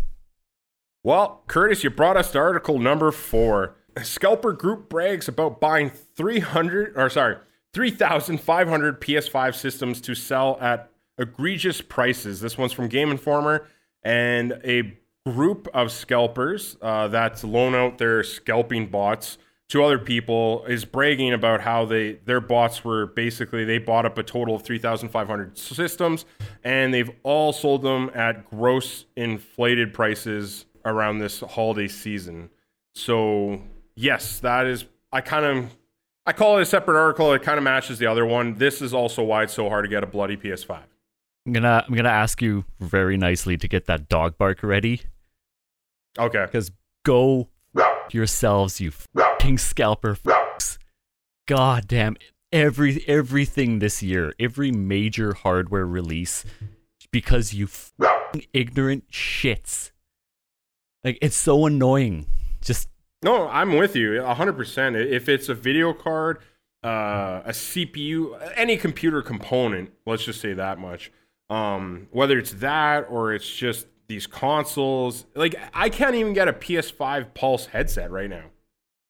[1.03, 3.75] Well, Curtis, you brought us to article number four.
[4.01, 7.37] Scalper Group brags about buying 300, or sorry,
[7.73, 12.41] 3,500 PS5 systems to sell at egregious prices.
[12.41, 13.67] This one's from Game Informer,
[14.03, 19.37] and a group of scalpers uh, that loan out their scalping bots
[19.69, 24.17] to other people is bragging about how they their bots were basically they bought up
[24.17, 26.25] a total of 3,500 systems,
[26.63, 32.49] and they've all sold them at gross inflated prices around this holiday season.
[32.95, 33.61] So
[33.95, 34.85] yes, that is.
[35.11, 35.77] I kind of
[36.25, 37.31] I call it a separate article.
[37.33, 38.55] It kind of matches the other one.
[38.55, 40.81] This is also why it's so hard to get a bloody PS5.
[41.49, 45.01] I'm gonna I'm gonna ask you very nicely to get that dog bark ready.
[46.15, 46.45] Okay.
[46.45, 46.69] Because
[47.03, 47.49] go
[48.11, 50.77] yourselves, you fucking scalper fucks.
[51.47, 52.17] God damn
[52.51, 56.45] every everything this year, every major hardware release,
[57.11, 57.67] because you
[58.53, 59.89] ignorant shits.
[61.03, 62.27] Like it's so annoying.
[62.61, 62.89] Just
[63.23, 65.03] No, I'm with you 100%.
[65.03, 66.41] If it's a video card,
[66.83, 71.11] uh, a CPU, any computer component, let's just say that much.
[71.49, 76.53] Um, whether it's that or it's just these consoles, like I can't even get a
[76.53, 78.45] PS5 Pulse headset right now.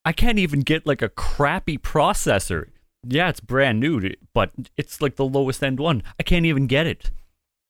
[0.05, 2.67] I can't even get like a crappy processor.
[3.07, 6.03] Yeah, it's brand new, but it's like the lowest end one.
[6.19, 7.11] I can't even get it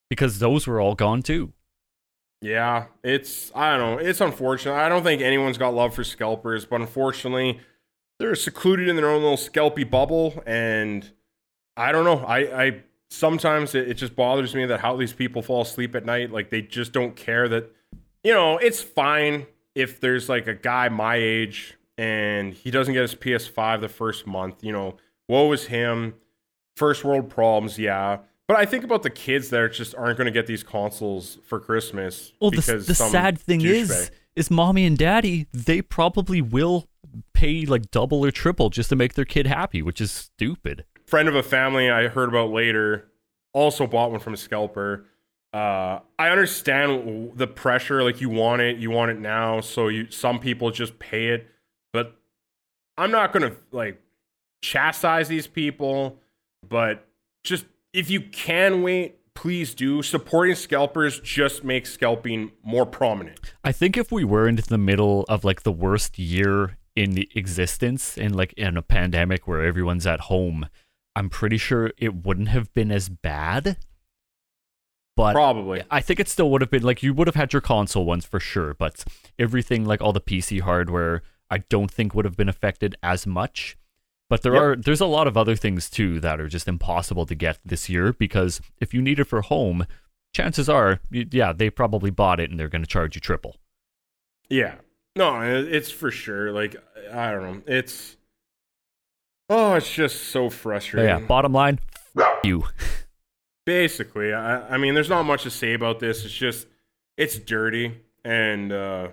[0.10, 1.54] because those were all gone too.
[2.42, 3.98] Yeah, it's I don't know.
[3.98, 4.74] It's unfortunate.
[4.74, 7.60] I don't think anyone's got love for scalpers, but unfortunately,
[8.18, 11.12] they're secluded in their own little scalpy bubble, and
[11.76, 12.26] I don't know.
[12.26, 16.06] I I sometimes it, it just bothers me that how these people fall asleep at
[16.06, 16.32] night.
[16.32, 17.74] Like they just don't care that
[18.24, 19.46] you know it's fine
[19.76, 24.26] if there's like a guy my age and he doesn't get his PS5 the first
[24.26, 24.64] month.
[24.64, 26.16] You know, woe is him.
[26.76, 28.20] First world problems, yeah.
[28.48, 31.60] But I think about the kids that just aren't going to get these consoles for
[31.60, 32.32] Christmas.
[32.40, 36.88] Well, the, because the some sad thing is, is mommy and daddy they probably will
[37.34, 40.86] pay like double or triple just to make their kid happy, which is stupid.
[41.10, 43.10] Friend of a family I heard about later
[43.54, 45.06] also bought one from a scalper.
[45.52, 50.12] Uh, I understand the pressure, like you want it, you want it now, so you
[50.12, 51.48] some people just pay it,
[51.92, 52.16] but
[52.98, 54.00] I'm not gonna like
[54.62, 56.20] chastise these people,
[56.68, 57.08] but
[57.44, 60.04] just if you can wait, please do.
[60.04, 63.40] Supporting scalpers just makes scalping more prominent.
[63.64, 67.28] I think if we were into the middle of like the worst year in the
[67.34, 70.68] existence and like in a pandemic where everyone's at home,
[71.16, 73.78] I'm pretty sure it wouldn't have been as bad.
[75.16, 75.84] But Probably.
[75.92, 78.26] I think it still would have been like you would have had your console ones
[78.26, 79.04] for sure, but
[79.38, 83.76] everything like all the PC hardware, I don't think would have been affected as much.
[84.30, 84.62] But there Yep.
[84.62, 87.90] are there's a lot of other things too that are just impossible to get this
[87.90, 89.86] year because if you need it for home,
[90.34, 93.58] chances are, yeah, they probably bought it and they're going to charge you triple.
[94.48, 94.76] Yeah.
[95.18, 96.52] No, it's for sure.
[96.54, 96.76] Like
[97.12, 97.62] I don't know.
[97.68, 98.16] It's
[99.50, 101.10] oh, it's just so But frustrating.
[101.10, 101.80] yeah, bottom line,
[102.44, 102.64] you.
[103.66, 106.26] Basically, I, I mean, there's not much to say about this.
[106.26, 106.68] It's just
[107.18, 109.10] it's dirty, and uh,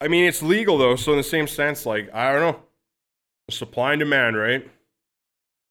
[0.00, 0.96] I mean, it's legal though.
[0.96, 2.60] So in the same sense, like I don't know,
[3.50, 4.68] supply and demand, right?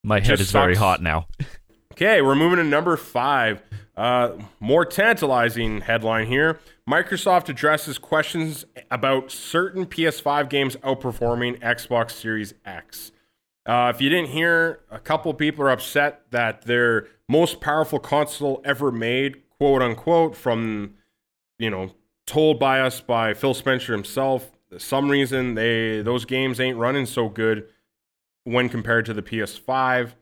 [0.04, 1.28] My head Just is very hot now.
[1.94, 3.62] Okay, we're moving to number five.
[3.96, 6.60] Uh, more tantalizing headline here.
[6.90, 13.12] Microsoft addresses questions about certain PS5 games outperforming Xbox Series X.
[13.68, 18.60] Uh, if you didn't hear, a couple people are upset that their most powerful console
[18.66, 20.96] ever made, quote unquote, from
[21.60, 21.92] you know,
[22.26, 24.52] told by us by Phil Spencer himself.
[24.80, 27.68] Some reason they those games ain't running so good
[28.46, 30.14] when compared to the PS5.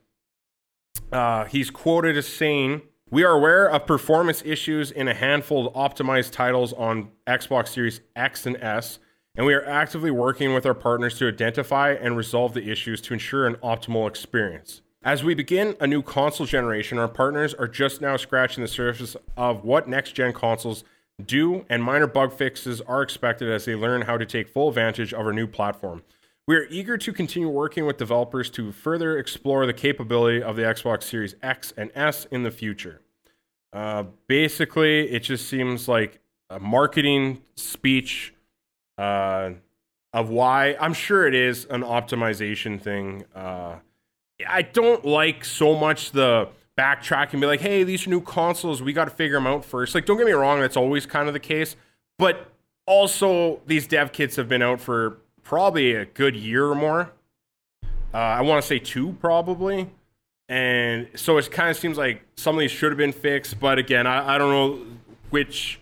[1.11, 5.73] Uh, he's quoted as saying, "We are aware of performance issues in a handful of
[5.73, 8.99] optimized titles on Xbox Series X and S."
[9.35, 13.13] and we are actively working with our partners to identify and resolve the issues to
[13.13, 14.81] ensure an optimal experience.
[15.03, 19.15] As we begin a new console generation, our partners are just now scratching the surface
[19.35, 20.83] of what next gen consoles
[21.25, 25.13] do, and minor bug fixes are expected as they learn how to take full advantage
[25.13, 26.03] of our new platform.
[26.47, 30.63] We are eager to continue working with developers to further explore the capability of the
[30.63, 33.01] Xbox Series X and S in the future.
[33.71, 36.19] Uh, basically, it just seems like
[36.49, 38.33] a marketing speech
[38.97, 39.51] uh,
[40.13, 40.75] of why.
[40.79, 43.23] I'm sure it is an optimization thing.
[43.33, 43.75] Uh,
[44.47, 48.81] I don't like so much the backtrack and be like, hey, these are new consoles.
[48.81, 49.93] We got to figure them out first.
[49.93, 51.75] Like, don't get me wrong, that's always kind of the case.
[52.17, 52.47] But
[52.87, 55.17] also, these dev kits have been out for
[55.51, 57.11] probably a good year or more.
[58.13, 59.89] Uh, I want to say two, probably.
[60.47, 63.59] And so it kind of seems like some of these should have been fixed.
[63.59, 64.85] But again, I, I don't know
[65.29, 65.81] which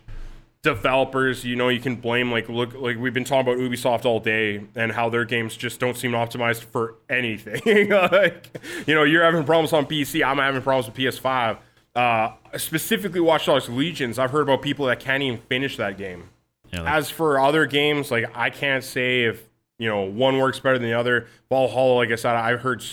[0.62, 4.18] developers, you know, you can blame like look like we've been talking about Ubisoft all
[4.18, 7.90] day and how their games just don't seem optimized for anything.
[7.90, 8.48] like,
[8.88, 11.58] you know, you're having problems on PC, I'm having problems with PS5.
[11.94, 16.24] Uh, specifically Watch Dogs Legions, I've heard about people that can't even finish that game.
[16.72, 19.49] Yeah, like- As for other games, like I can't say if
[19.80, 21.26] you know one works better than the other.
[21.48, 22.84] Valhalla, like I said, I've heard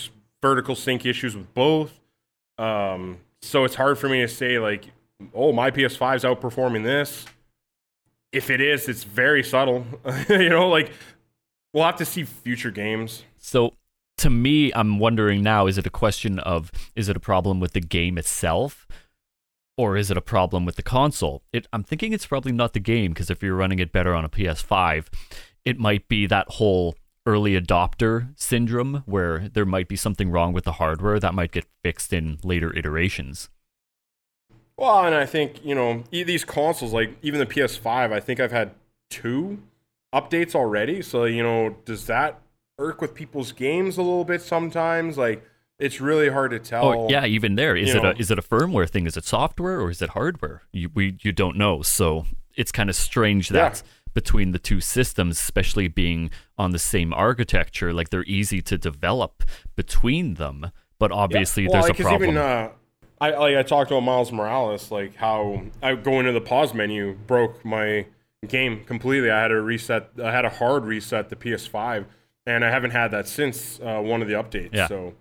[0.42, 2.00] vertical sync issues with both.
[2.58, 4.86] Um, so it's hard for me to say like,
[5.32, 7.26] oh, my PS5 is outperforming this
[8.32, 9.86] if it is, it's very subtle.
[10.28, 10.92] you know, like
[11.72, 13.24] we'll have to see future games.
[13.38, 13.74] So
[14.18, 17.72] to me, I'm wondering now: is it a question of is it a problem with
[17.72, 18.86] the game itself,
[19.76, 21.42] or is it a problem with the console?
[21.52, 24.24] It, I'm thinking it's probably not the game because if you're running it better on
[24.24, 25.06] a PS5,
[25.68, 26.96] it might be that whole
[27.26, 31.66] early adopter syndrome where there might be something wrong with the hardware that might get
[31.82, 33.50] fixed in later iterations.
[34.78, 38.52] Well, and I think you know these consoles, like even the PS5, I think I've
[38.52, 38.70] had
[39.10, 39.62] two
[40.14, 41.02] updates already.
[41.02, 42.40] So you know, does that
[42.78, 45.18] irk with people's games a little bit sometimes?
[45.18, 45.44] Like
[45.78, 46.84] it's really hard to tell.
[46.88, 48.12] Oh yeah, even there is it know.
[48.12, 49.06] a is it a firmware thing?
[49.06, 50.62] Is it software or is it hardware?
[50.72, 51.82] You we you don't know.
[51.82, 53.82] So it's kind of strange that.
[53.84, 53.90] Yeah.
[54.18, 59.44] Between the two systems, especially being on the same architecture, like they're easy to develop
[59.76, 61.68] between them, but obviously yeah.
[61.68, 62.30] well, there's like, a problem.
[62.30, 62.70] Even, uh,
[63.20, 67.14] I like I talked about Miles Morales, like how I go into the pause menu
[67.28, 68.06] broke my
[68.48, 69.30] game completely.
[69.30, 70.10] I had to reset.
[70.22, 72.06] I had a hard reset the PS5,
[72.44, 74.74] and I haven't had that since uh, one of the updates.
[74.74, 74.88] Yeah.
[74.88, 75.14] So,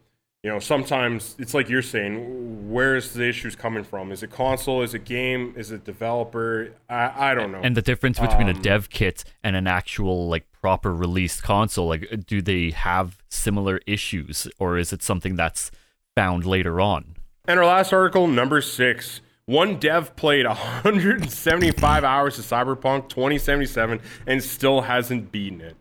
[0.48, 4.14] you know, sometimes it's like you're saying, where's the issues coming from?
[4.14, 4.82] Is it console?
[4.82, 5.54] Is it game?
[5.58, 6.74] Is it developer?
[6.90, 7.60] I, I don't know.
[7.62, 11.90] And the difference between um, a dev kit and an actual like proper released console,
[11.90, 15.70] like do they have similar issues, or is it something that's
[16.16, 17.18] found later on?
[17.46, 19.20] And our last article, number six.
[19.48, 25.76] One dev played 175 hours of Cyberpunk 2077 and still hasn't beaten it.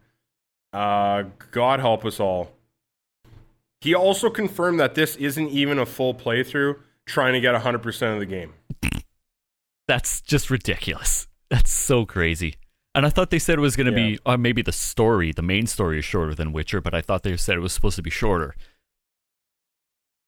[0.73, 2.56] Uh, God help us all.
[3.81, 8.19] He also confirmed that this isn't even a full playthrough, trying to get 100% of
[8.19, 8.55] the game.
[9.87, 11.29] That's just ridiculous.
[11.51, 12.57] That's so crazy.
[12.95, 14.09] And I thought they said it was going to yeah.
[14.09, 17.23] be uh, maybe the story, the main story is shorter than Witcher, but I thought
[17.23, 18.57] they said it was supposed to be shorter.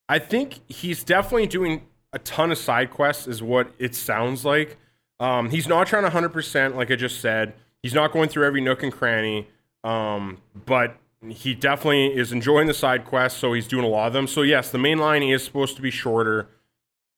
[0.08, 4.76] I think he's definitely doing a ton of side quests, is what it sounds like.
[5.20, 7.54] Um, he's not trying to 100%, like I just said.
[7.82, 9.48] He's not going through every nook and cranny,
[9.84, 10.96] um, but
[11.26, 14.26] he definitely is enjoying the side quests, so he's doing a lot of them.
[14.26, 16.48] So, yes, the main line is supposed to be shorter,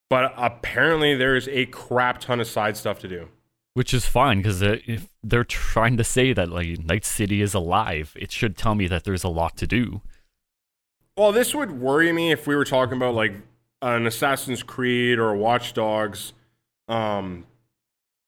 [0.09, 3.29] but apparently there's a crap ton of side stuff to do.
[3.75, 8.17] Which is fine because if they're trying to say that like Night City is alive,
[8.19, 10.03] it should tell me that there's a lot to do.
[11.17, 13.33] Well, this would worry me if we were talking about like
[13.81, 16.33] an Assassin's Creed or Watch Dogs.
[16.89, 17.47] Um,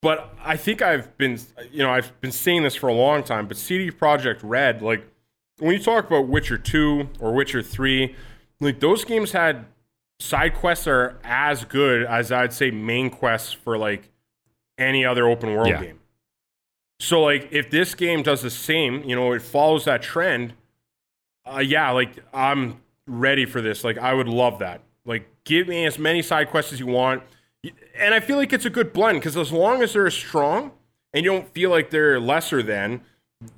[0.00, 1.38] but I think I've been,
[1.72, 3.48] you know, I've been seeing this for a long time.
[3.48, 5.04] But CD Projekt Red, like
[5.58, 8.14] when you talk about Witcher Two or Witcher Three,
[8.60, 9.66] like those games had
[10.20, 14.10] side quests are as good as I'd say main quests for like
[14.78, 15.82] any other open world yeah.
[15.82, 16.00] game.
[17.00, 20.54] So like if this game does the same, you know, it follows that trend.
[21.44, 23.82] Uh, yeah, like I'm ready for this.
[23.82, 24.80] Like I would love that.
[25.04, 27.22] Like give me as many side quests as you want.
[27.96, 30.72] And I feel like it's a good blend because as long as they're strong
[31.12, 33.02] and you don't feel like they're lesser than,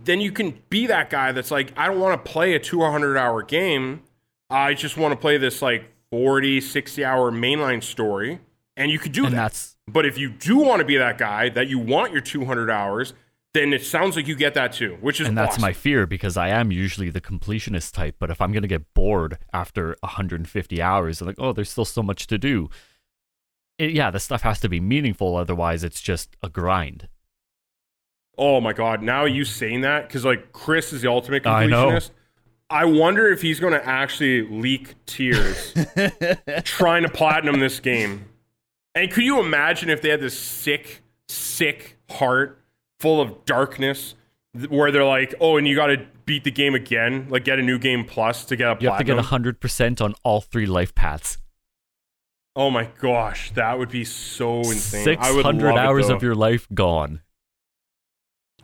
[0.04, 3.16] then you can be that guy that's like, I don't want to play a 200
[3.16, 4.02] hour game.
[4.50, 8.40] I just want to play this like 40, 60 hour mainline story,
[8.76, 9.38] and you could do and that.
[9.38, 12.70] that's But if you do want to be that guy that you want your 200
[12.70, 13.14] hours,
[13.54, 15.62] then it sounds like you get that too, which is and that's awesome.
[15.62, 18.16] my fear because I am usually the completionist type.
[18.18, 22.02] But if I'm gonna get bored after 150 hours, and like oh, there's still so
[22.02, 22.68] much to do.
[23.78, 25.36] It, yeah, the stuff has to be meaningful.
[25.36, 27.08] Otherwise, it's just a grind.
[28.36, 29.02] Oh my god!
[29.02, 31.88] Now you saying that because like Chris is the ultimate I know.
[31.90, 32.10] completionist.
[32.70, 35.74] I wonder if he's going to actually leak tears
[36.64, 38.24] trying to platinum this game.
[38.94, 42.60] And could you imagine if they had this sick, sick heart
[42.98, 44.14] full of darkness,
[44.68, 47.62] where they're like, "Oh, and you got to beat the game again, like get a
[47.62, 50.40] new game plus to get a You have to platinum." get 100 percent on all
[50.40, 51.38] three life paths.
[52.56, 55.18] oh my gosh, that would be so insane.
[55.20, 57.20] I 600 love it, hours of your life gone.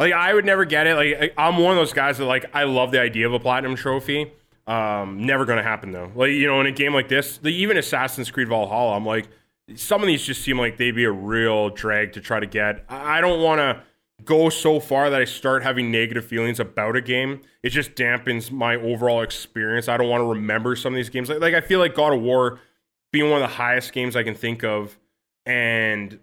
[0.00, 0.94] Like I would never get it.
[0.94, 3.76] Like I'm one of those guys that like I love the idea of a platinum
[3.76, 4.32] trophy.
[4.66, 6.10] Um, never gonna happen though.
[6.14, 9.28] Like you know, in a game like this, the, even Assassin's Creed Valhalla, I'm like,
[9.74, 12.84] some of these just seem like they'd be a real drag to try to get.
[12.88, 13.82] I I don't want to
[14.24, 17.42] go so far that I start having negative feelings about a game.
[17.62, 19.86] It just dampens my overall experience.
[19.86, 21.28] I don't want to remember some of these games.
[21.28, 22.58] Like, like I feel like God of War
[23.12, 24.98] being one of the highest games I can think of,
[25.44, 26.18] and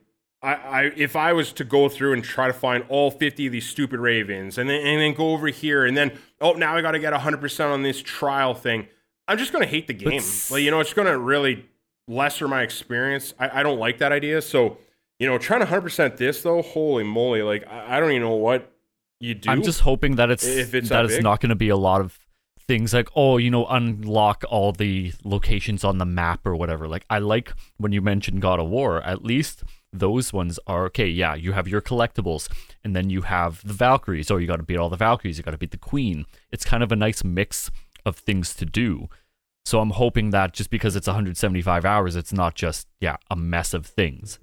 [0.47, 3.51] I, I if I was to go through and try to find all 50 of
[3.51, 6.81] these stupid ravens and then and then go over here and then oh now I
[6.81, 8.87] got to get 100% on this trial thing
[9.27, 11.65] I'm just going to hate the game s- like you know it's going to really
[12.07, 14.77] lesser my experience I, I don't like that idea so
[15.19, 18.35] you know trying to 100% this though holy moly like I, I don't even know
[18.35, 18.71] what
[19.19, 21.55] you do I'm just hoping that it's, If it's that that it's not going to
[21.55, 22.17] be a lot of
[22.67, 26.87] things like oh you know unlock all the locations on the map or whatever.
[26.87, 29.01] Like I like when you mentioned God of War.
[29.01, 29.63] At least
[29.99, 31.07] those ones are okay.
[31.07, 32.49] Yeah, you have your collectibles,
[32.83, 34.31] and then you have the Valkyries.
[34.31, 35.37] Oh, you got to beat all the Valkyries.
[35.37, 36.25] You got to beat the Queen.
[36.51, 37.71] It's kind of a nice mix
[38.05, 39.09] of things to do.
[39.65, 43.73] So I'm hoping that just because it's 175 hours, it's not just yeah a mess
[43.73, 44.39] of things.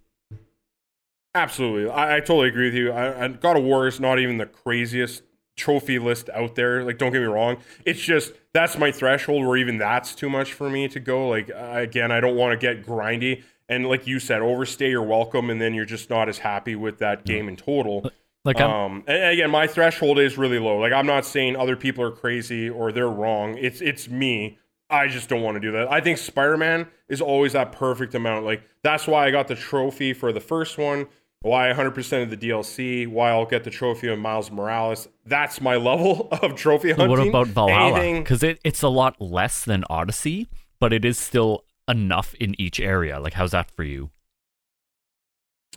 [1.35, 2.93] Absolutely, I, I totally agree with you.
[2.93, 5.23] I, I, God of War is not even the craziest
[5.57, 6.85] trophy list out there.
[6.85, 7.57] Like, don't get me wrong.
[7.85, 11.29] It's just that's my threshold, where even that's too much for me to go.
[11.29, 15.51] Like, again, I don't want to get grindy, and like you said, overstay your welcome,
[15.51, 18.11] and then you're just not as happy with that game in total.
[18.45, 20.79] Like I'm, Um, and again, my threshold is really low.
[20.79, 23.57] Like, I'm not saying other people are crazy or they're wrong.
[23.59, 24.59] It's it's me.
[24.91, 25.91] I just don't want to do that.
[25.91, 28.45] I think Spider Man is always that perfect amount.
[28.45, 31.07] Like that's why I got the trophy for the first one.
[31.41, 33.07] Why 100% of the DLC.
[33.07, 35.09] Why I'll get the trophy of Miles Morales.
[35.27, 37.11] That's my level of trophy hunting.
[37.11, 38.21] What about Valhalla?
[38.21, 40.49] Because it, it's a lot less than Odyssey,
[40.81, 43.21] but it is still enough in each area.
[43.21, 44.11] Like, how's that for you?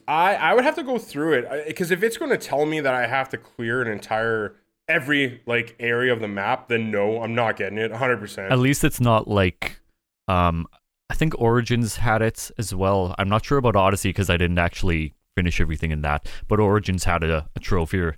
[0.07, 2.79] I I would have to go through it because if it's going to tell me
[2.79, 4.55] that I have to clear an entire
[4.87, 8.51] every like area of the map, then no, I'm not getting it 100%.
[8.51, 9.81] At least it's not like,
[10.27, 10.65] um,
[11.09, 13.13] I think Origins had it as well.
[13.17, 17.03] I'm not sure about Odyssey because I didn't actually finish everything in that, but Origins
[17.03, 18.11] had a, a trophy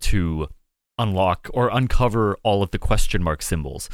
[0.00, 0.48] to
[0.98, 3.90] unlock or uncover all of the question mark symbols.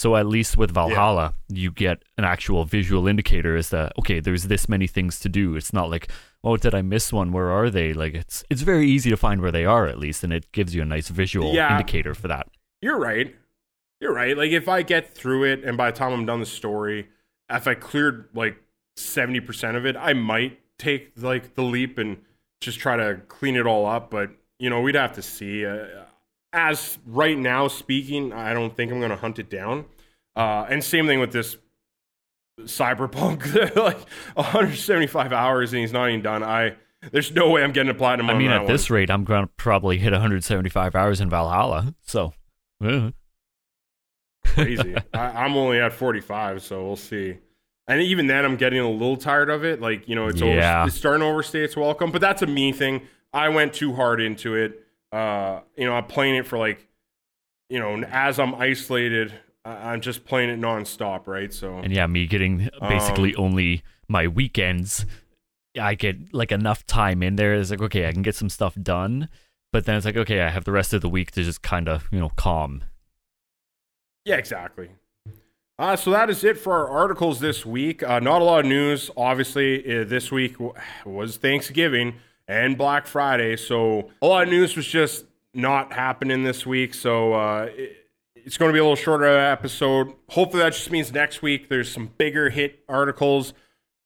[0.00, 4.44] So at least with Valhalla, you get an actual visual indicator as that okay, there's
[4.44, 5.56] this many things to do.
[5.56, 6.10] It's not like,
[6.42, 7.32] oh, did I miss one?
[7.32, 7.92] Where are they?
[7.92, 10.74] Like it's it's very easy to find where they are at least, and it gives
[10.74, 11.72] you a nice visual Yeah.
[11.72, 12.46] indicator for that.
[12.80, 13.36] You're right.
[14.00, 14.34] You're right.
[14.38, 17.08] Like if I get through it and by the time I'm done the story,
[17.50, 18.56] if I cleared like
[18.96, 22.16] 70% of it, I might take like the leap and
[22.62, 25.66] just try to clean it all up, but you know, we'd have to see.
[25.66, 26.04] Uh,
[26.52, 29.84] as right now speaking, I don't think I'm going to hunt it down.
[30.36, 31.56] Uh, and same thing with this
[32.62, 33.98] cyberpunk like
[34.34, 36.42] 175 hours and he's not even done.
[36.42, 36.76] I
[37.10, 38.96] there's no way I'm getting a platinum I mean, at this one.
[38.96, 41.94] rate, I'm going to probably hit 175 hours in Valhalla.
[42.02, 42.34] So,
[42.84, 43.10] uh,
[44.44, 44.94] crazy.
[45.14, 47.38] I, I'm only at 45, so we'll see.
[47.88, 49.80] And even then, I'm getting a little tired of it.
[49.80, 50.80] Like you know, it's Yeah.
[50.80, 52.12] over, it's starting to overstay its welcome.
[52.12, 53.02] But that's a me thing.
[53.32, 54.84] I went too hard into it.
[55.12, 56.86] Uh, you know, I'm playing it for like,
[57.68, 59.32] you know, as I'm isolated,
[59.64, 61.52] I'm just playing it nonstop, right?
[61.52, 65.06] So and yeah, me getting Um, basically only my weekends.
[65.80, 67.54] I get like enough time in there.
[67.54, 69.28] It's like okay, I can get some stuff done,
[69.72, 71.88] but then it's like okay, I have the rest of the week to just kind
[71.88, 72.82] of you know calm.
[74.24, 74.90] Yeah, exactly.
[75.78, 78.02] Uh, so that is it for our articles this week.
[78.02, 79.10] Uh, not a lot of news.
[79.16, 80.74] Obviously, uh, this week w-
[81.06, 82.16] was Thanksgiving
[82.50, 85.24] and Black Friday, so a lot of news was just
[85.54, 86.94] not happening this week.
[86.94, 87.96] So uh, it,
[88.34, 90.12] it's going to be a little shorter episode.
[90.30, 93.54] Hopefully, that just means next week there's some bigger hit articles.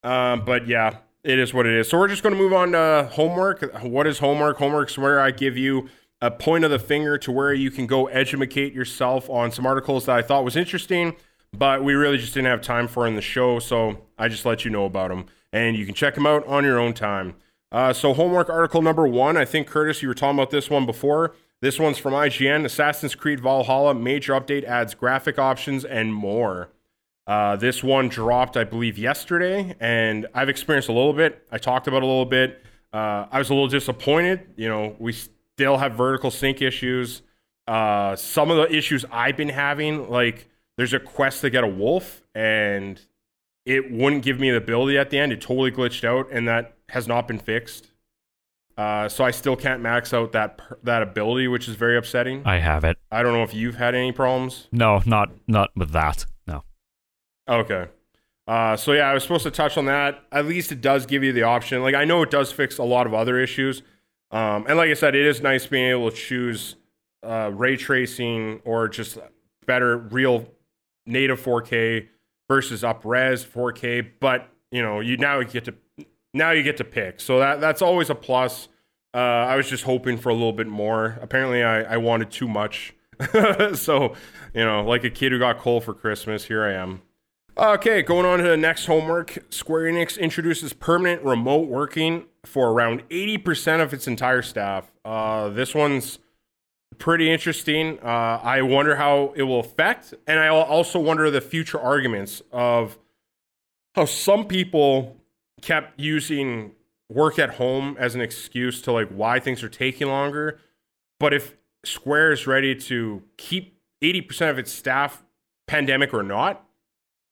[0.02, 1.88] Um, but yeah, it is what it is.
[1.88, 3.62] So we're just going to move on to homework.
[3.82, 4.58] What is homework?
[4.58, 5.88] Homework's where I give you
[6.20, 10.04] a point of the finger to where you can go educate yourself on some articles
[10.04, 11.16] that I thought was interesting.
[11.56, 14.64] but we really just didn't have time for in the show, so I just let
[14.64, 15.26] you know about them.
[15.52, 17.36] And you can check them out on your own time.
[17.74, 20.86] Uh, so, homework article number one, I think, Curtis, you were talking about this one
[20.86, 21.34] before.
[21.60, 26.68] This one's from IGN Assassin's Creed Valhalla major update adds graphic options and more.
[27.26, 31.44] Uh, this one dropped, I believe, yesterday, and I've experienced a little bit.
[31.50, 32.62] I talked about a little bit.
[32.92, 34.46] Uh, I was a little disappointed.
[34.54, 37.22] You know, we still have vertical sync issues.
[37.66, 40.46] Uh, some of the issues I've been having, like
[40.76, 43.00] there's a quest to get a wolf, and
[43.66, 45.32] it wouldn't give me the ability at the end.
[45.32, 47.88] It totally glitched out, and that has not been fixed.
[48.76, 52.42] Uh, so I still can't max out that that ability, which is very upsetting.
[52.44, 52.98] I have it.
[53.10, 54.66] I don't know if you've had any problems.
[54.72, 56.26] No, not not with that.
[56.46, 56.64] No.
[57.48, 57.86] Okay.
[58.46, 60.24] Uh, so yeah, I was supposed to touch on that.
[60.32, 61.82] At least it does give you the option.
[61.82, 63.82] Like I know it does fix a lot of other issues,
[64.32, 66.74] um, and like I said, it is nice being able to choose
[67.22, 69.18] uh, ray tracing or just
[69.66, 70.46] better real
[71.06, 72.08] native 4K
[72.48, 74.10] versus upres 4K.
[74.18, 75.74] But you know, you now get to
[76.34, 77.20] now you get to pick.
[77.20, 78.68] So that that's always a plus.
[79.14, 81.18] Uh, I was just hoping for a little bit more.
[81.22, 82.94] Apparently, I, I wanted too much.
[83.74, 84.14] so,
[84.52, 87.02] you know, like a kid who got coal for Christmas, here I am.
[87.56, 89.38] Okay, going on to the next homework.
[89.50, 94.90] Square Enix introduces permanent remote working for around 80% of its entire staff.
[95.04, 96.18] Uh, this one's
[96.98, 98.00] pretty interesting.
[98.02, 102.98] Uh, I wonder how it will affect, and I also wonder the future arguments of
[103.94, 105.16] how some people
[105.64, 106.72] kept using
[107.08, 110.60] work at home as an excuse to like why things are taking longer.
[111.18, 115.24] But if Square is ready to keep 80% of its staff,
[115.66, 116.64] pandemic or not,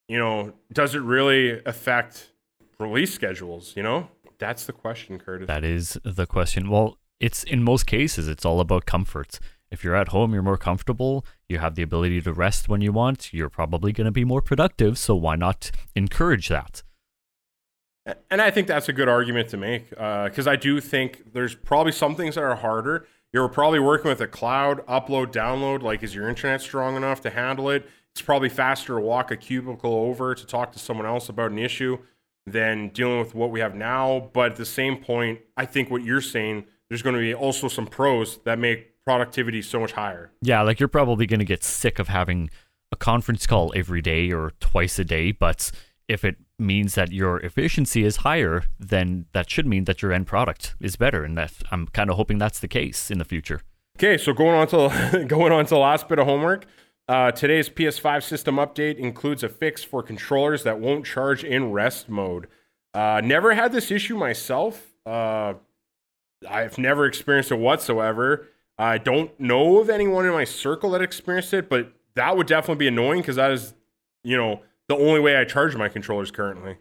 [0.08, 2.32] you know, does it really affect
[2.78, 3.74] release schedules?
[3.76, 4.08] You know,
[4.38, 5.46] that's the question, Curtis.
[5.46, 6.70] That is the question.
[6.70, 9.38] Well, it's in most cases, it's all about comfort.
[9.70, 12.92] If you're at home, you're more comfortable, you have the ability to rest when you
[12.92, 14.98] want, you're probably going to be more productive.
[14.98, 16.82] So why not encourage that?
[18.30, 21.54] And I think that's a good argument to make because uh, I do think there's
[21.54, 23.06] probably some things that are harder.
[23.32, 25.82] You're probably working with a cloud upload, download.
[25.82, 27.88] Like, is your internet strong enough to handle it?
[28.10, 31.58] It's probably faster to walk a cubicle over to talk to someone else about an
[31.58, 31.98] issue
[32.44, 34.30] than dealing with what we have now.
[34.32, 37.68] But at the same point, I think what you're saying, there's going to be also
[37.68, 40.30] some pros that make productivity so much higher.
[40.42, 42.50] Yeah, like you're probably going to get sick of having
[42.90, 45.70] a conference call every day or twice a day, but
[46.08, 50.26] if it means that your efficiency is higher, then that should mean that your end
[50.26, 53.60] product is better, and that I'm kind of hoping that's the case in the future.
[53.98, 56.66] Okay, so going on to going on to the last bit of homework.
[57.08, 62.08] Uh, today's PS5 system update includes a fix for controllers that won't charge in rest
[62.08, 62.46] mode.
[62.94, 64.94] Uh, never had this issue myself.
[65.04, 65.54] Uh,
[66.48, 68.48] I've never experienced it whatsoever.
[68.78, 72.84] I don't know of anyone in my circle that experienced it, but that would definitely
[72.84, 73.74] be annoying because that is,
[74.24, 74.62] you know,
[74.96, 76.76] the only way I charge my controllers currently.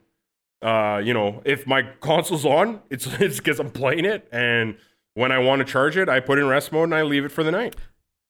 [0.61, 4.77] Uh, you know, if my console's on, it's it's because I'm playing it, and
[5.13, 7.31] when I want to charge it, I put in rest mode and I leave it
[7.31, 7.75] for the night.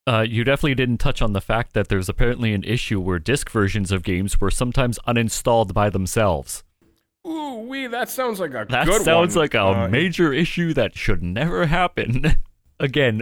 [0.08, 3.50] Uh, you definitely didn't touch on the fact that there's apparently an issue where disc
[3.52, 6.64] versions of games were sometimes uninstalled by themselves.
[7.28, 9.44] Ooh, wee, that sounds like a that sounds one.
[9.44, 12.38] like a Uh, major issue that should never happen.
[12.80, 13.22] Again,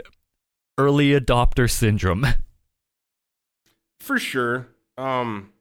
[0.78, 2.26] early adopter syndrome.
[4.00, 4.68] for sure.
[4.98, 5.52] Um,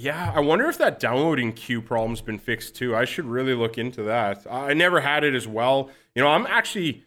[0.00, 2.96] yeah, I wonder if that downloading queue problem's been fixed too.
[2.96, 4.46] I should really look into that.
[4.50, 5.90] I never had it as well.
[6.14, 7.04] You know, I'm actually,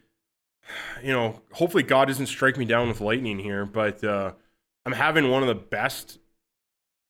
[1.02, 4.32] you know, hopefully God doesn't strike me down with lightning here, but uh,
[4.86, 6.18] I'm having one of the best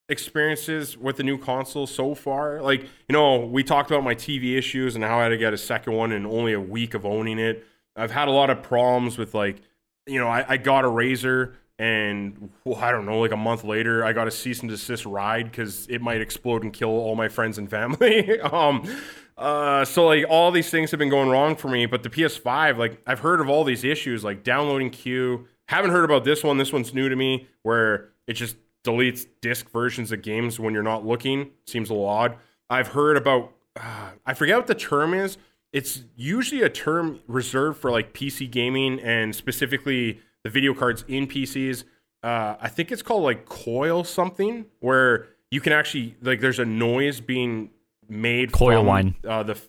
[0.08, 2.62] experiences with the new console so far.
[2.62, 5.52] Like, you know, we talked about my TV issues and how I had to get
[5.52, 7.64] a second one in only a week of owning it.
[7.94, 9.60] I've had a lot of problems with like,
[10.06, 13.64] you know, I, I got a razor and well, I don't know, like a month
[13.64, 17.16] later, I got a cease and desist ride because it might explode and kill all
[17.16, 18.40] my friends and family.
[18.42, 18.88] um,
[19.36, 21.86] uh, so like all these things have been going wrong for me.
[21.86, 25.46] But the PS5, like I've heard of all these issues, like downloading queue.
[25.68, 26.58] Haven't heard about this one.
[26.58, 30.82] This one's new to me, where it just deletes disc versions of games when you're
[30.82, 31.50] not looking.
[31.66, 32.36] Seems a little odd.
[32.70, 33.52] I've heard about.
[33.74, 35.38] Uh, I forget what the term is.
[35.72, 41.26] It's usually a term reserved for like PC gaming and specifically the video cards in
[41.26, 41.84] PCs.
[42.22, 46.64] Uh, I think it's called like coil something, where you can actually like there's a
[46.64, 47.70] noise being
[48.08, 48.52] made.
[48.52, 49.16] Coil from, whine.
[49.26, 49.60] Uh, the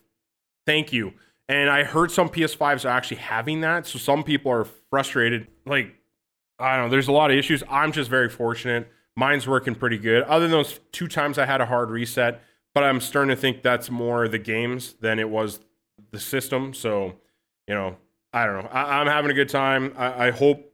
[0.65, 1.13] thank you.
[1.47, 5.47] And I heard some PS5s are actually having that, so some people are frustrated.
[5.65, 5.95] Like
[6.59, 7.63] I don't know, there's a lot of issues.
[7.69, 8.89] I'm just very fortunate.
[9.15, 10.23] Mine's working pretty good.
[10.23, 12.41] Other than those two times I had a hard reset,
[12.73, 15.59] but I'm starting to think that's more the games than it was
[16.11, 16.73] the system.
[16.73, 17.15] So,
[17.67, 17.95] you know,
[18.35, 18.69] I don't know.
[18.69, 19.93] I, am having a good time.
[19.97, 20.69] I, I, hope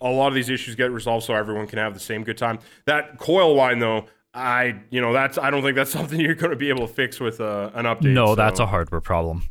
[0.00, 2.58] a lot of these issues get resolved so everyone can have the same good time.
[2.86, 6.52] That coil whine though, I you know that's I don't think that's something you're going
[6.52, 8.14] to be able to fix with uh, an update.
[8.14, 8.34] No, so.
[8.36, 9.42] that's a hardware problem.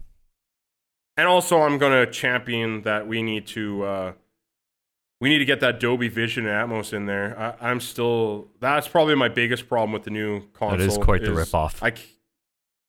[1.17, 4.13] And also, I'm going to champion that we need to uh,
[5.21, 7.55] we need to get that Dolby Vision and Atmos in there.
[7.61, 10.79] I, am still that's probably my biggest problem with the new console.
[10.79, 11.83] That is quite is the ripoff.
[11.83, 11.93] I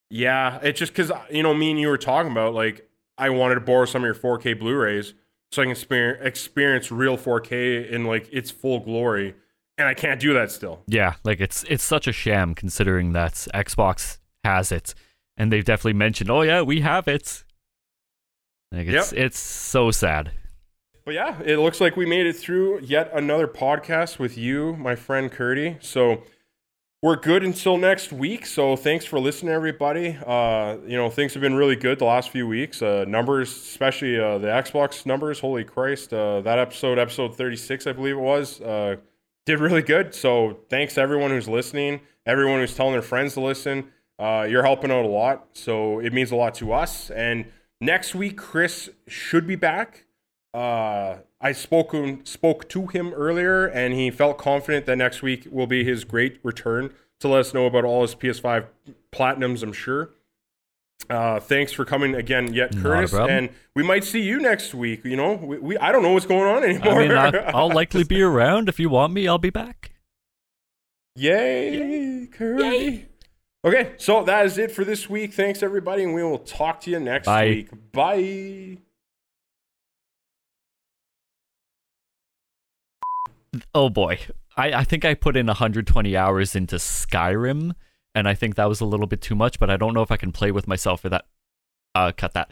[0.08, 2.88] yeah, it's just because you know me and you were talking about like
[3.18, 5.14] I wanted to borrow some of your 4K Blu-rays
[5.52, 9.34] so I can experience, experience real 4K in like its full glory,
[9.78, 10.82] and I can't do that still.
[10.86, 14.94] Yeah, like it's it's such a sham considering that Xbox has it,
[15.36, 17.44] and they've definitely mentioned, oh yeah, we have it.
[18.72, 19.26] Like it's yep.
[19.26, 20.32] it's so sad.
[21.04, 24.96] But yeah, it looks like we made it through yet another podcast with you, my
[24.96, 25.76] friend Curdy.
[25.80, 26.24] So
[27.06, 28.44] we're good until next week.
[28.44, 30.18] So thanks for listening, everybody.
[30.26, 32.82] Uh, you know, things have been really good the last few weeks.
[32.82, 35.38] Uh, numbers, especially uh, the Xbox numbers.
[35.38, 38.96] Holy Christ, uh, that episode, episode thirty six, I believe it was, uh,
[39.44, 40.16] did really good.
[40.16, 43.92] So thanks everyone who's listening, everyone who's telling their friends to listen.
[44.18, 47.10] Uh, you're helping out a lot, so it means a lot to us.
[47.10, 47.44] And
[47.80, 50.05] next week, Chris should be back.
[50.58, 51.94] I spoke
[52.24, 56.38] spoke to him earlier, and he felt confident that next week will be his great
[56.42, 58.66] return to let us know about all his PS5
[59.12, 59.62] platinums.
[59.62, 60.10] I'm sure.
[61.08, 65.04] Uh, thanks for coming again, yet Curtis, and we might see you next week.
[65.04, 67.02] You know, we, we I don't know what's going on anymore.
[67.02, 69.28] I mean, I'll, likely be around if you want me.
[69.28, 69.92] I'll be back.
[71.14, 72.62] Yay, Curry!
[72.62, 73.06] Yay.
[73.64, 75.34] Okay, so that is it for this week.
[75.34, 77.48] Thanks everybody, and we will talk to you next Bye.
[77.48, 77.92] week.
[77.92, 78.78] Bye.
[83.74, 84.18] Oh boy,
[84.56, 87.72] I, I think I put in 120 hours into Skyrim,
[88.14, 89.58] and I think that was a little bit too much.
[89.58, 91.26] But I don't know if I can play with myself for that.
[91.94, 92.50] Uh, cut that.